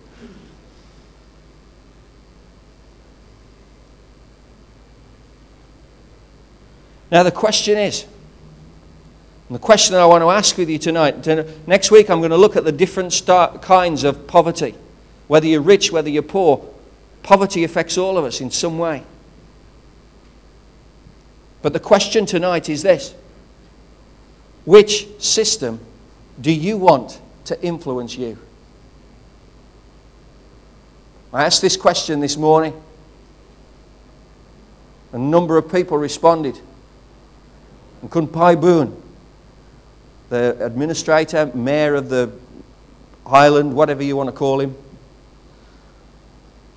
[7.12, 8.06] Now, the question is,
[9.48, 11.26] and the question I want to ask with you tonight,
[11.66, 13.22] next week I'm going to look at the different
[13.60, 14.74] kinds of poverty.
[15.26, 16.64] Whether you're rich, whether you're poor,
[17.22, 19.02] poverty affects all of us in some way.
[21.62, 23.14] But the question tonight is this
[24.64, 25.80] Which system
[26.40, 28.38] do you want to influence you?
[31.32, 32.80] I asked this question this morning.
[35.12, 36.58] A number of people responded.
[38.02, 39.00] And Kunpai Boon,
[40.28, 42.30] the administrator, mayor of the
[43.24, 44.76] island, whatever you want to call him,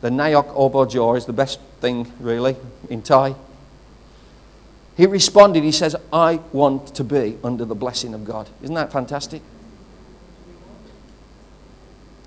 [0.02, 2.56] the Nayok Obojor is the best thing, really,
[2.90, 3.36] in Thai.
[4.96, 8.50] He responded, he says, I want to be under the blessing of God.
[8.64, 9.42] Isn't that fantastic?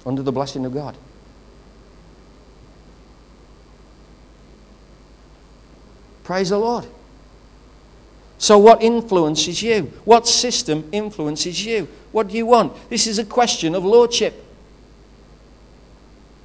[0.07, 0.97] Under the blessing of God.
[6.23, 6.87] Praise the Lord.
[8.39, 9.93] So, what influences you?
[10.05, 11.89] What system influences you?
[12.13, 12.73] What do you want?
[12.89, 14.47] This is a question of lordship.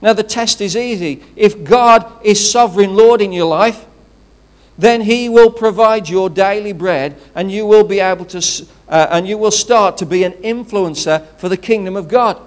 [0.06, 1.24] Now, the test is easy.
[1.36, 3.88] If God is sovereign Lord in your life,
[4.78, 9.28] then he will provide your daily bread and you will be able to uh, and
[9.28, 12.40] you will start to be an influencer for the kingdom of god.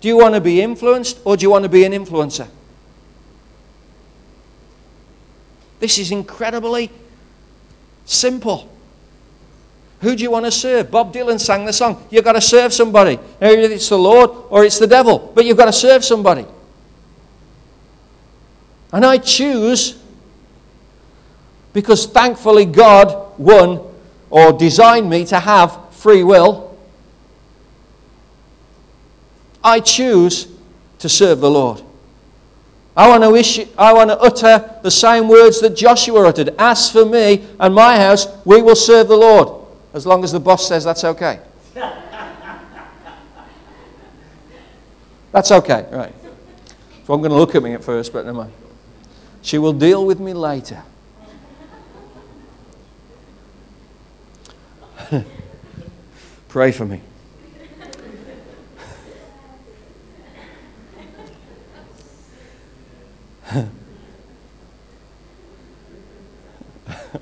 [0.00, 2.48] Do you want to be influenced or do you want to be an influencer?
[5.78, 6.90] This is incredibly
[8.04, 8.68] simple
[10.00, 12.72] who do you want to serve bob dylan sang the song you've got to serve
[12.72, 16.46] somebody either it's the lord or it's the devil but you've got to serve somebody
[18.92, 19.98] and i choose
[21.72, 23.80] because thankfully God won
[24.30, 26.76] or designed me to have free will.
[29.62, 30.48] I choose
[30.98, 31.82] to serve the Lord.
[32.96, 36.54] I want to issue, I want to utter the same words that Joshua uttered.
[36.58, 39.57] As for me and my house, we will serve the Lord.
[39.92, 41.40] As long as the boss says that's okay.
[45.32, 46.14] That's okay, right.
[47.06, 48.52] So I'm going to look at me at first, but never mind.
[49.42, 50.82] She will deal with me later.
[56.48, 57.00] Pray for me.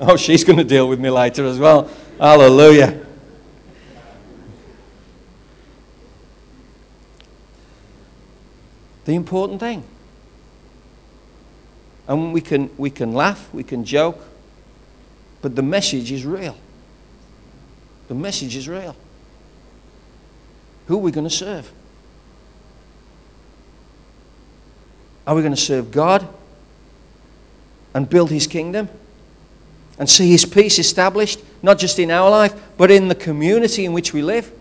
[0.01, 1.89] oh, she's going to deal with me later as well.
[2.19, 3.05] Hallelujah.
[9.05, 9.85] The important thing.
[12.09, 14.21] And we can, we can laugh, we can joke,
[15.43, 16.57] but the message is real.
[18.09, 18.97] The message is real.
[20.87, 21.71] Who are we going to serve?
[25.27, 26.27] Are we going to serve God
[27.95, 28.89] and build His kingdom
[29.99, 33.93] and see His peace established, not just in our life, but in the community in
[33.93, 34.53] which we live?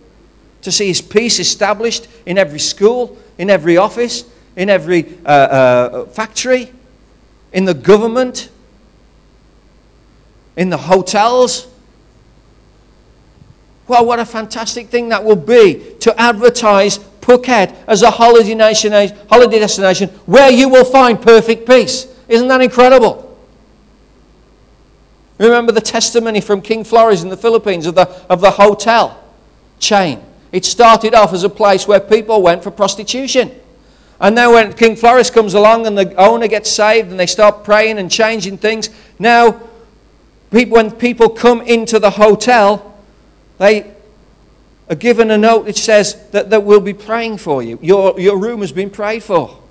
[0.64, 4.26] To see His peace established in every school, in every office,
[4.56, 6.72] in every uh, uh, factory,
[7.52, 8.50] in the government,
[10.56, 11.68] in the hotels.
[13.88, 18.92] Well, what a fantastic thing that will be to advertise Phuket as a holiday, nation,
[19.30, 22.08] holiday destination where you will find perfect peace.
[22.28, 23.35] Isn't that incredible?
[25.38, 29.22] Remember the testimony from King Flores in the Philippines of the, of the hotel
[29.80, 30.22] chain.
[30.52, 33.52] It started off as a place where people went for prostitution.
[34.20, 37.66] And then when King Flores comes along and the owner gets saved and they start
[37.66, 39.62] praying and changing things, now
[40.52, 42.98] people, when people come into the hotel,
[43.58, 43.92] they
[44.90, 47.78] are given a note which says that, that we'll be praying for you.
[47.82, 49.62] Your, your room has been prayed for.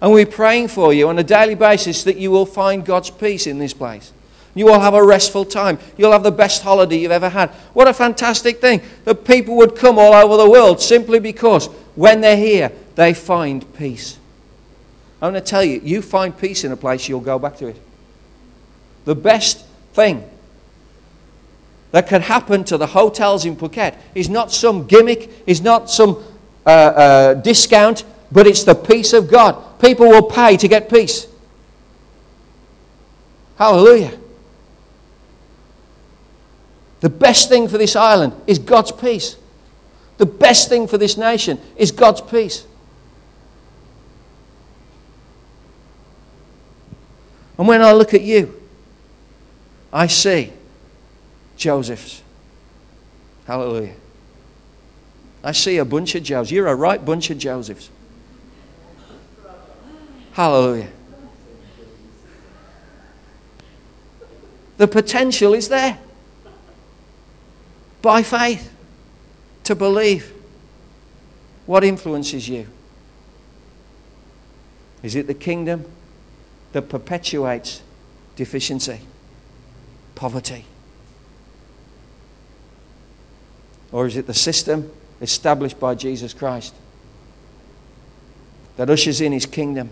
[0.00, 3.46] And we're praying for you on a daily basis that you will find God's peace
[3.46, 4.12] in this place.
[4.56, 5.78] You will have a restful time.
[5.98, 7.50] You'll have the best holiday you've ever had.
[7.74, 12.22] What a fantastic thing that people would come all over the world simply because when
[12.22, 14.18] they're here, they find peace.
[15.20, 17.66] I'm going to tell you, you find peace in a place, you'll go back to
[17.66, 17.76] it.
[19.04, 20.26] The best thing
[21.90, 26.24] that can happen to the hotels in Phuket is not some gimmick, is not some
[26.64, 29.78] uh, uh, discount, but it's the peace of God.
[29.80, 31.26] People will pay to get peace.
[33.58, 34.18] Hallelujah.
[37.06, 39.36] The best thing for this island is God's peace.
[40.18, 42.66] The best thing for this nation is God's peace.
[47.56, 48.60] And when I look at you,
[49.92, 50.52] I see
[51.56, 52.22] Joseph's.
[53.46, 53.94] Hallelujah.
[55.44, 56.50] I see a bunch of Josephs.
[56.50, 57.88] You're a right bunch of Josephs.
[60.32, 60.88] Hallelujah.
[64.78, 66.00] The potential is there.
[68.06, 68.72] By faith,
[69.64, 70.32] to believe.
[71.66, 72.68] What influences you?
[75.02, 75.84] Is it the kingdom
[76.70, 77.82] that perpetuates
[78.36, 79.00] deficiency,
[80.14, 80.66] poverty?
[83.90, 84.88] Or is it the system
[85.20, 86.76] established by Jesus Christ
[88.76, 89.90] that ushers in his kingdom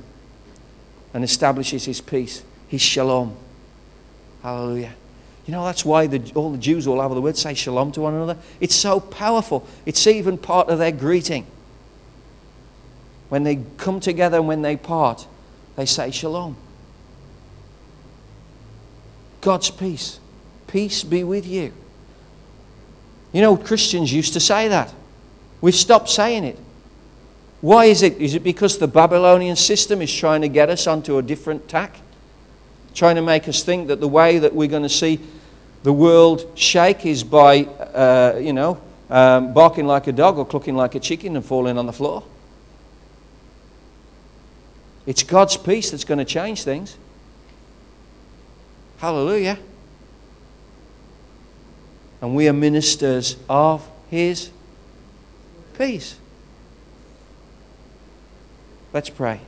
[1.12, 3.37] and establishes his peace, his shalom?
[4.41, 4.95] Hallelujah.
[5.47, 8.01] You know, that's why the, all the Jews all over the world say shalom to
[8.01, 8.38] one another.
[8.61, 9.66] It's so powerful.
[9.84, 11.47] It's even part of their greeting.
[13.28, 15.26] When they come together and when they part,
[15.76, 16.57] they say shalom.
[19.42, 20.18] God's peace.
[20.66, 21.72] Peace be with you.
[23.32, 24.95] You know, Christians used to say that.
[25.61, 26.59] We've stopped saying it.
[27.61, 28.18] Why is it?
[28.18, 31.97] Is it because the Babylonian system is trying to get us onto a different tack?
[32.95, 35.20] Trying to make us think that the way that we're going to see
[35.82, 38.80] the world shake is by, uh, you know,
[39.11, 42.24] um, barking like a dog or clucking like a chicken and falling on the floor?
[45.07, 46.97] It's God's peace that's going to change things.
[48.99, 49.59] Hallelujah
[52.24, 54.49] and we are ministers of His
[55.76, 56.16] peace.
[58.95, 59.40] Let's pray.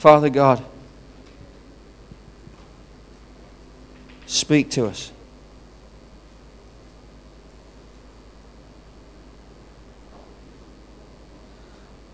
[0.00, 0.64] Father God,
[4.24, 5.12] speak to us.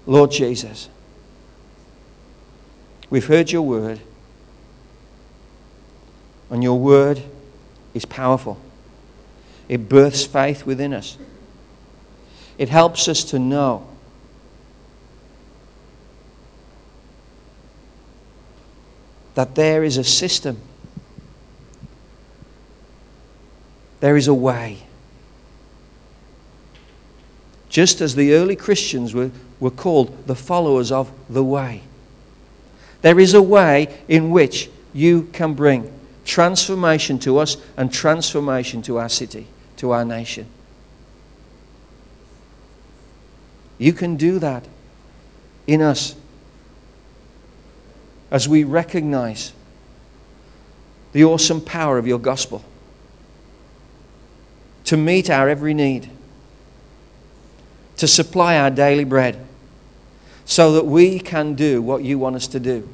[0.05, 0.89] Lord Jesus,
[3.09, 4.01] we've heard your word.
[6.51, 7.22] And your word
[7.95, 8.59] is powerful.
[9.68, 11.16] It births faith within us.
[12.59, 13.87] It helps us to know
[19.37, 20.59] that there is a system,
[24.01, 24.78] there is a way.
[27.68, 29.30] Just as the early Christians were,
[29.61, 31.82] were called the followers of the way.
[33.03, 35.93] There is a way in which you can bring
[36.24, 40.47] transformation to us and transformation to our city, to our nation.
[43.76, 44.66] You can do that
[45.66, 46.16] in us
[48.31, 49.53] as we recognize
[51.12, 52.64] the awesome power of your gospel
[54.85, 56.11] to meet our every need,
[57.97, 59.45] to supply our daily bread,
[60.45, 62.89] so that we can do what you want us to do.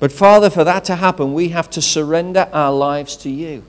[0.00, 3.64] But, Father, for that to happen, we have to surrender our lives to you.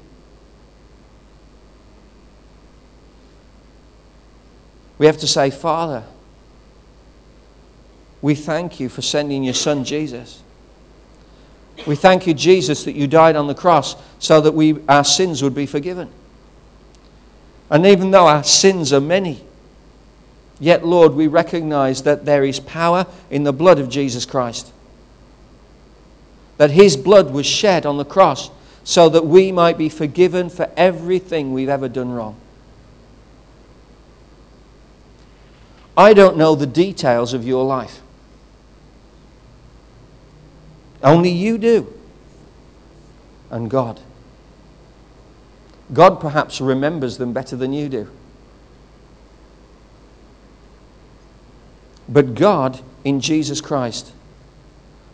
[4.98, 6.04] We have to say, Father,
[8.22, 10.42] we thank you for sending your son Jesus.
[11.88, 15.42] We thank you, Jesus, that you died on the cross so that we, our sins
[15.42, 16.10] would be forgiven.
[17.70, 19.42] And even though our sins are many,
[20.60, 24.74] yet, Lord, we recognize that there is power in the blood of Jesus Christ.
[26.58, 28.50] That his blood was shed on the cross
[28.84, 32.36] so that we might be forgiven for everything we've ever done wrong.
[35.96, 38.02] I don't know the details of your life.
[41.04, 41.94] Only you do.
[43.50, 44.00] And God.
[45.92, 48.10] God perhaps remembers them better than you do.
[52.08, 54.12] But God, in Jesus Christ,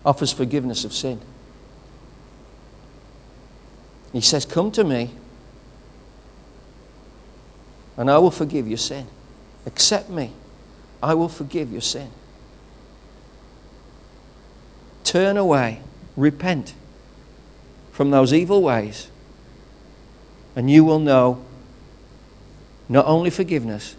[0.06, 1.20] offers forgiveness of sin.
[4.14, 5.12] He says, Come to me,
[7.98, 9.08] and I will forgive your sin.
[9.66, 10.32] Accept me,
[11.04, 12.10] I will forgive your sin.
[15.06, 15.82] Turn away,
[16.18, 16.74] repent
[17.92, 19.08] from those evil ways,
[20.56, 21.46] and you will know
[22.90, 23.96] not only forgiveness,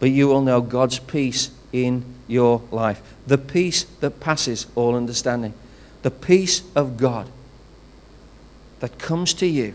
[0.00, 3.00] but you will know God's peace in your life.
[3.26, 5.54] The peace that passes all understanding.
[6.02, 7.30] The peace of God
[8.80, 9.74] that comes to you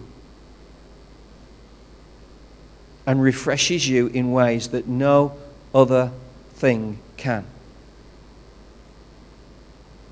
[3.07, 5.37] and refreshes you in ways that no
[5.73, 6.11] other
[6.53, 7.45] thing can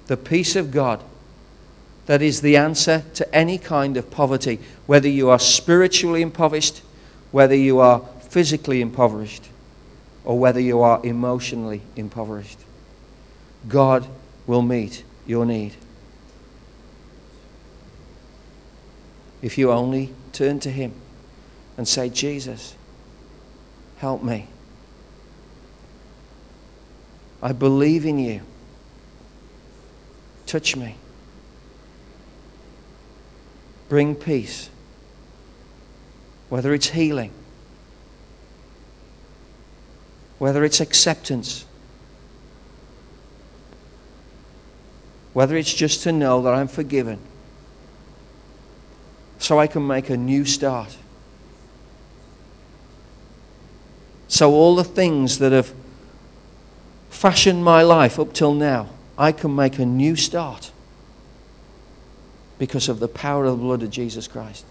[0.10, 1.04] the peace of God
[2.08, 6.82] that is the answer to any kind of poverty, whether you are spiritually impoverished,
[7.30, 9.48] whether you are physically impoverished,
[10.26, 12.58] or whether you are emotionally impoverished.
[13.68, 14.08] God
[14.48, 15.76] will meet your need.
[19.44, 20.94] If you only turn to Him
[21.78, 22.76] and say, Jesus,
[23.98, 24.48] help me.
[27.44, 28.42] I believe in you.
[30.50, 30.96] Touch me.
[33.88, 34.72] Bring peace.
[36.50, 37.32] Whether it's healing,
[40.40, 41.66] whether it's acceptance,
[45.34, 47.20] whether it's just to know that I'm forgiven
[49.38, 50.98] so I can make a new start.
[54.28, 55.72] So, all the things that have
[57.12, 58.90] fashioned my life up till now
[59.20, 60.72] I can make a new start
[62.58, 64.66] because of the power of the blood of Jesus Christ.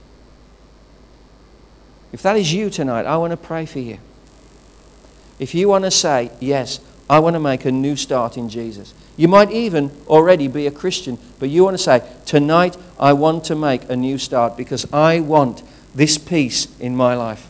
[2.12, 3.98] If that is you tonight, I want to pray for you.
[5.38, 6.80] If you want to say, Yes,
[7.10, 8.94] I want to make a new start in Jesus.
[9.18, 13.44] You might even already be a Christian, but you want to say, Tonight I want
[13.44, 15.62] to make a new start because I want
[15.94, 17.46] this peace in my life.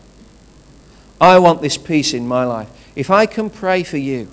[1.21, 2.69] I want this peace in my life.
[2.97, 4.29] If I can pray for you,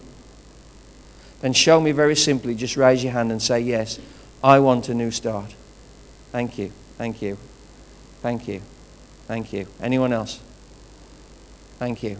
[1.45, 3.99] then show me very simply, just raise your hand and say, Yes,
[4.43, 5.53] I want a new start.
[6.31, 6.71] Thank you.
[6.97, 7.37] Thank you.
[8.23, 8.63] Thank you.
[9.27, 9.67] Thank you.
[9.79, 10.39] Anyone else?
[11.77, 12.17] Thank you.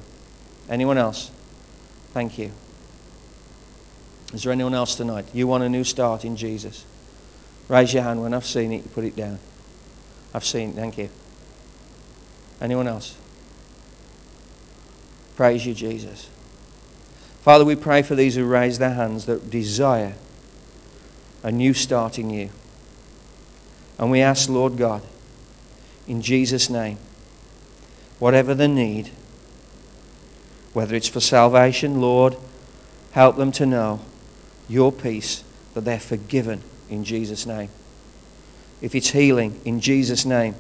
[0.69, 1.32] Anyone else?
[2.13, 2.51] Thank you.
[4.32, 5.26] Is there anyone else tonight?
[5.34, 6.86] You want a new start in Jesus?
[7.67, 8.21] Raise your hand.
[8.21, 9.39] When I've seen it, you put it down.
[10.36, 10.76] I've seen it.
[10.76, 11.09] Thank you.
[12.61, 13.17] Anyone else?
[15.36, 16.30] Praise you, Jesus.
[17.46, 20.16] Father, we pray for these who raise their hands that desire
[21.43, 22.50] a new start in you.
[24.00, 25.04] And we ask, Lord God,
[26.08, 26.98] in Jesus' name,
[28.18, 29.12] whatever the need,
[30.74, 32.36] whether it's for salvation, Lord,
[33.12, 34.00] help them to know
[34.68, 35.43] your peace,
[35.76, 37.70] that they're forgiven in Jesus' name.
[38.82, 40.56] If it's healing, in Jesus' name,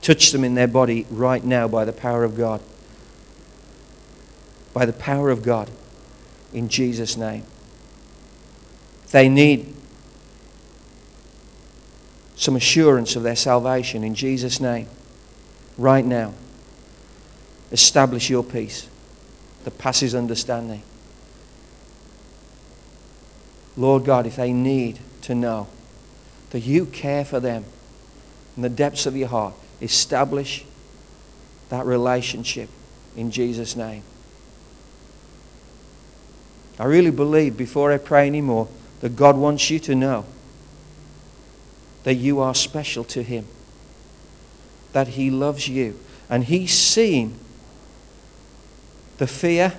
[0.00, 2.60] touch them in their body right now by the power of God.
[4.72, 5.68] by the power of God
[6.54, 7.44] in Jesus' name.
[9.10, 9.74] They need
[12.36, 14.88] some assurance of their salvation in Jesus' name.
[15.76, 16.32] Right now,
[17.70, 18.88] establish your peace
[19.64, 20.82] that passes understanding.
[23.76, 25.66] Lord God, if they need to know
[26.50, 27.64] that you care for them
[28.56, 30.64] in the depths of your heart, establish
[31.70, 32.68] that relationship
[33.16, 34.04] in Jesus' name.
[36.78, 38.68] I really believe, before I pray anymore,
[39.00, 40.24] that God wants you to know
[42.02, 43.46] that you are special to Him,
[44.92, 45.98] that He loves you,
[46.28, 47.38] and He's seen
[49.18, 49.74] the fear,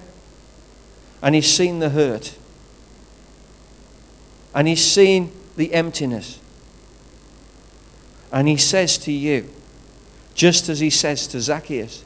[1.22, 2.36] and He's seen the hurt,
[4.54, 6.40] and He's seen the emptiness.
[8.32, 9.50] And He says to you,
[10.34, 12.04] just as He says to Zacchaeus,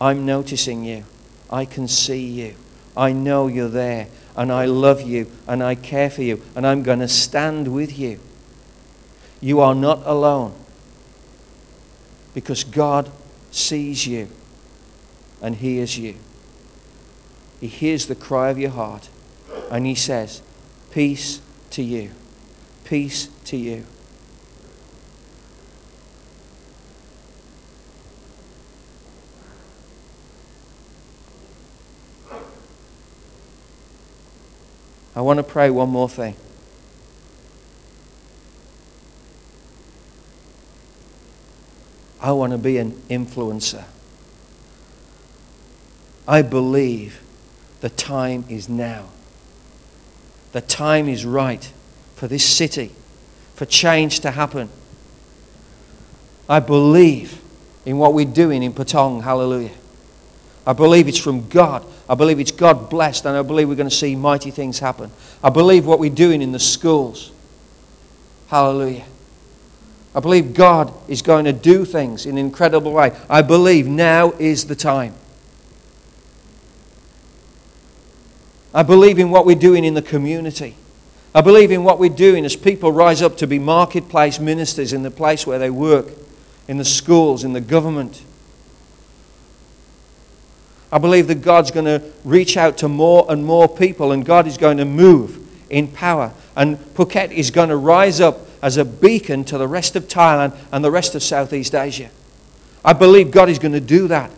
[0.00, 1.04] I'm noticing you.
[1.50, 2.54] I can see you.
[2.96, 4.08] I know you're there.
[4.36, 5.30] And I love you.
[5.46, 6.42] And I care for you.
[6.54, 8.20] And I'm going to stand with you.
[9.40, 10.54] You are not alone.
[12.34, 13.10] Because God
[13.50, 14.28] sees you
[15.40, 16.16] and hears you.
[17.60, 19.08] He hears the cry of your heart.
[19.70, 20.42] And He says,
[20.90, 21.40] Peace
[21.70, 22.10] to you.
[22.84, 23.86] Peace to you.
[35.16, 36.36] I want to pray one more thing.
[42.20, 43.84] I want to be an influencer.
[46.28, 47.22] I believe
[47.80, 49.06] the time is now.
[50.52, 51.64] The time is right
[52.14, 52.92] for this city,
[53.54, 54.68] for change to happen.
[56.46, 57.40] I believe
[57.86, 59.22] in what we're doing in Patong.
[59.22, 59.72] Hallelujah.
[60.66, 61.86] I believe it's from God.
[62.08, 65.10] I believe it's God blessed, and I believe we're going to see mighty things happen.
[65.42, 67.32] I believe what we're doing in the schools.
[68.48, 69.04] Hallelujah.
[70.14, 73.12] I believe God is going to do things in an incredible way.
[73.28, 75.14] I believe now is the time.
[78.72, 80.76] I believe in what we're doing in the community.
[81.34, 85.02] I believe in what we're doing as people rise up to be marketplace ministers in
[85.02, 86.06] the place where they work,
[86.68, 88.22] in the schools, in the government.
[90.96, 94.46] I believe that God's going to reach out to more and more people, and God
[94.46, 96.32] is going to move in power.
[96.56, 100.56] And Phuket is going to rise up as a beacon to the rest of Thailand
[100.72, 102.08] and the rest of Southeast Asia.
[102.82, 104.30] I believe God is going to do that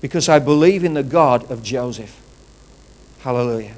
[0.00, 2.16] because I believe in the God of Joseph.
[3.18, 3.74] Hallelujah.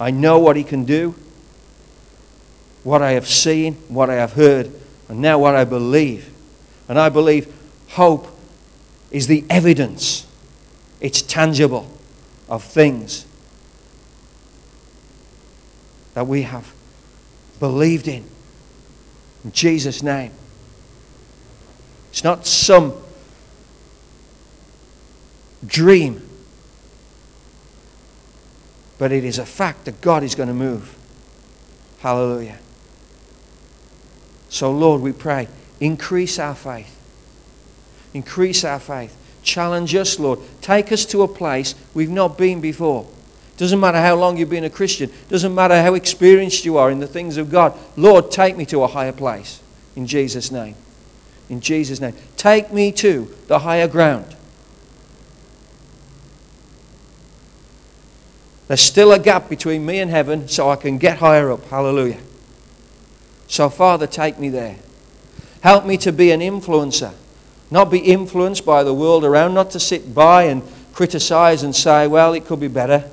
[0.00, 1.14] I know what he can do,
[2.82, 4.72] what I have seen, what I have heard,
[5.08, 6.34] and now what I believe.
[6.88, 7.54] And I believe
[7.90, 8.33] hope
[9.14, 10.26] is the evidence,
[11.00, 11.88] it's tangible
[12.48, 13.24] of things
[16.14, 16.74] that we have
[17.60, 18.24] believed in.
[19.44, 20.32] In Jesus' name.
[22.10, 22.92] It's not some
[25.64, 26.28] dream,
[28.98, 30.92] but it is a fact that God is going to move.
[32.00, 32.58] Hallelujah.
[34.48, 35.46] So, Lord, we pray,
[35.78, 36.93] increase our faith.
[38.14, 39.14] Increase our faith.
[39.42, 40.38] Challenge us, Lord.
[40.62, 43.06] Take us to a place we've not been before.
[43.56, 45.10] Doesn't matter how long you've been a Christian.
[45.28, 47.76] Doesn't matter how experienced you are in the things of God.
[47.96, 49.60] Lord, take me to a higher place.
[49.94, 50.76] In Jesus' name.
[51.48, 52.14] In Jesus' name.
[52.36, 54.34] Take me to the higher ground.
[58.66, 61.64] There's still a gap between me and heaven so I can get higher up.
[61.66, 62.20] Hallelujah.
[63.46, 64.76] So, Father, take me there.
[65.60, 67.12] Help me to be an influencer
[67.74, 72.06] not be influenced by the world around, not to sit by and criticize and say,
[72.06, 73.10] well, it could be better.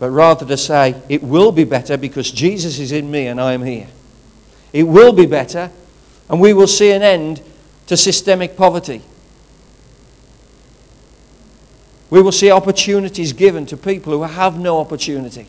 [0.00, 3.52] But rather to say, it will be better because Jesus is in me and I
[3.52, 3.86] am here.
[4.72, 5.70] It will be better,
[6.28, 7.40] and we will see an end
[7.86, 9.00] to systemic poverty.
[12.10, 15.46] We will see opportunities given to people who have no opportunity.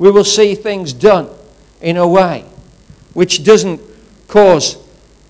[0.00, 1.30] We will see things done
[1.80, 2.44] in a way
[3.12, 3.93] which doesn't
[4.34, 4.78] cause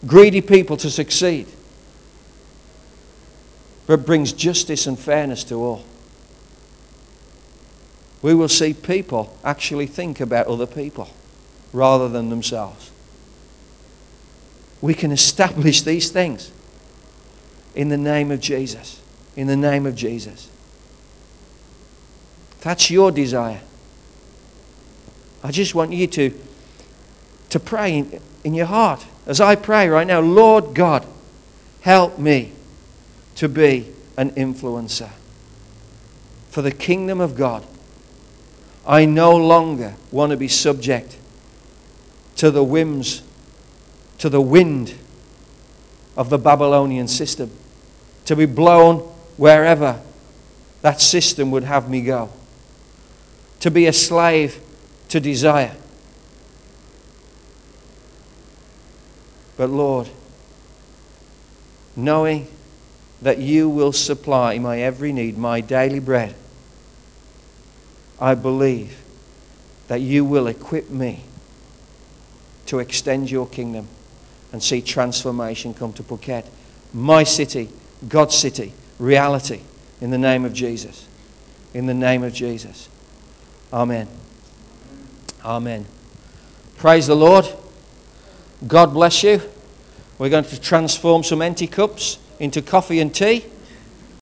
[0.06, 1.46] greedy people to succeed,
[3.86, 5.84] but brings justice and fairness to all.
[8.22, 11.10] We will see people actually think about other people
[11.70, 12.90] rather than themselves.
[14.80, 16.50] We can establish these things
[17.74, 19.02] in the name of Jesus.
[19.36, 20.48] In the name of Jesus.
[22.62, 23.60] That's your desire.
[25.42, 26.40] I just want you to,
[27.50, 27.98] to pray
[28.44, 31.06] in your heart as I pray right now, Lord God,
[31.84, 32.50] Help me
[33.34, 35.10] to be an influencer
[36.48, 37.62] for the kingdom of God.
[38.86, 41.18] I no longer want to be subject
[42.36, 43.20] to the whims,
[44.16, 44.94] to the wind
[46.16, 47.50] of the Babylonian system,
[48.24, 49.00] to be blown
[49.36, 50.00] wherever
[50.80, 52.30] that system would have me go,
[53.60, 54.58] to be a slave
[55.10, 55.76] to desire.
[59.56, 60.08] But Lord,
[61.96, 62.48] knowing
[63.22, 66.34] that you will supply my every need, my daily bread,
[68.20, 69.00] I believe
[69.88, 71.24] that you will equip me
[72.66, 73.88] to extend your kingdom
[74.52, 76.46] and see transformation come to Phuket.
[76.92, 77.68] My city,
[78.08, 79.60] God's city, reality
[80.00, 81.06] in the name of Jesus.
[81.72, 82.88] In the name of Jesus.
[83.72, 84.08] Amen.
[85.44, 85.86] Amen.
[86.76, 87.48] Praise the Lord.
[88.66, 89.42] God bless you.
[90.18, 93.44] We're going to transform some empty cups into coffee and tea.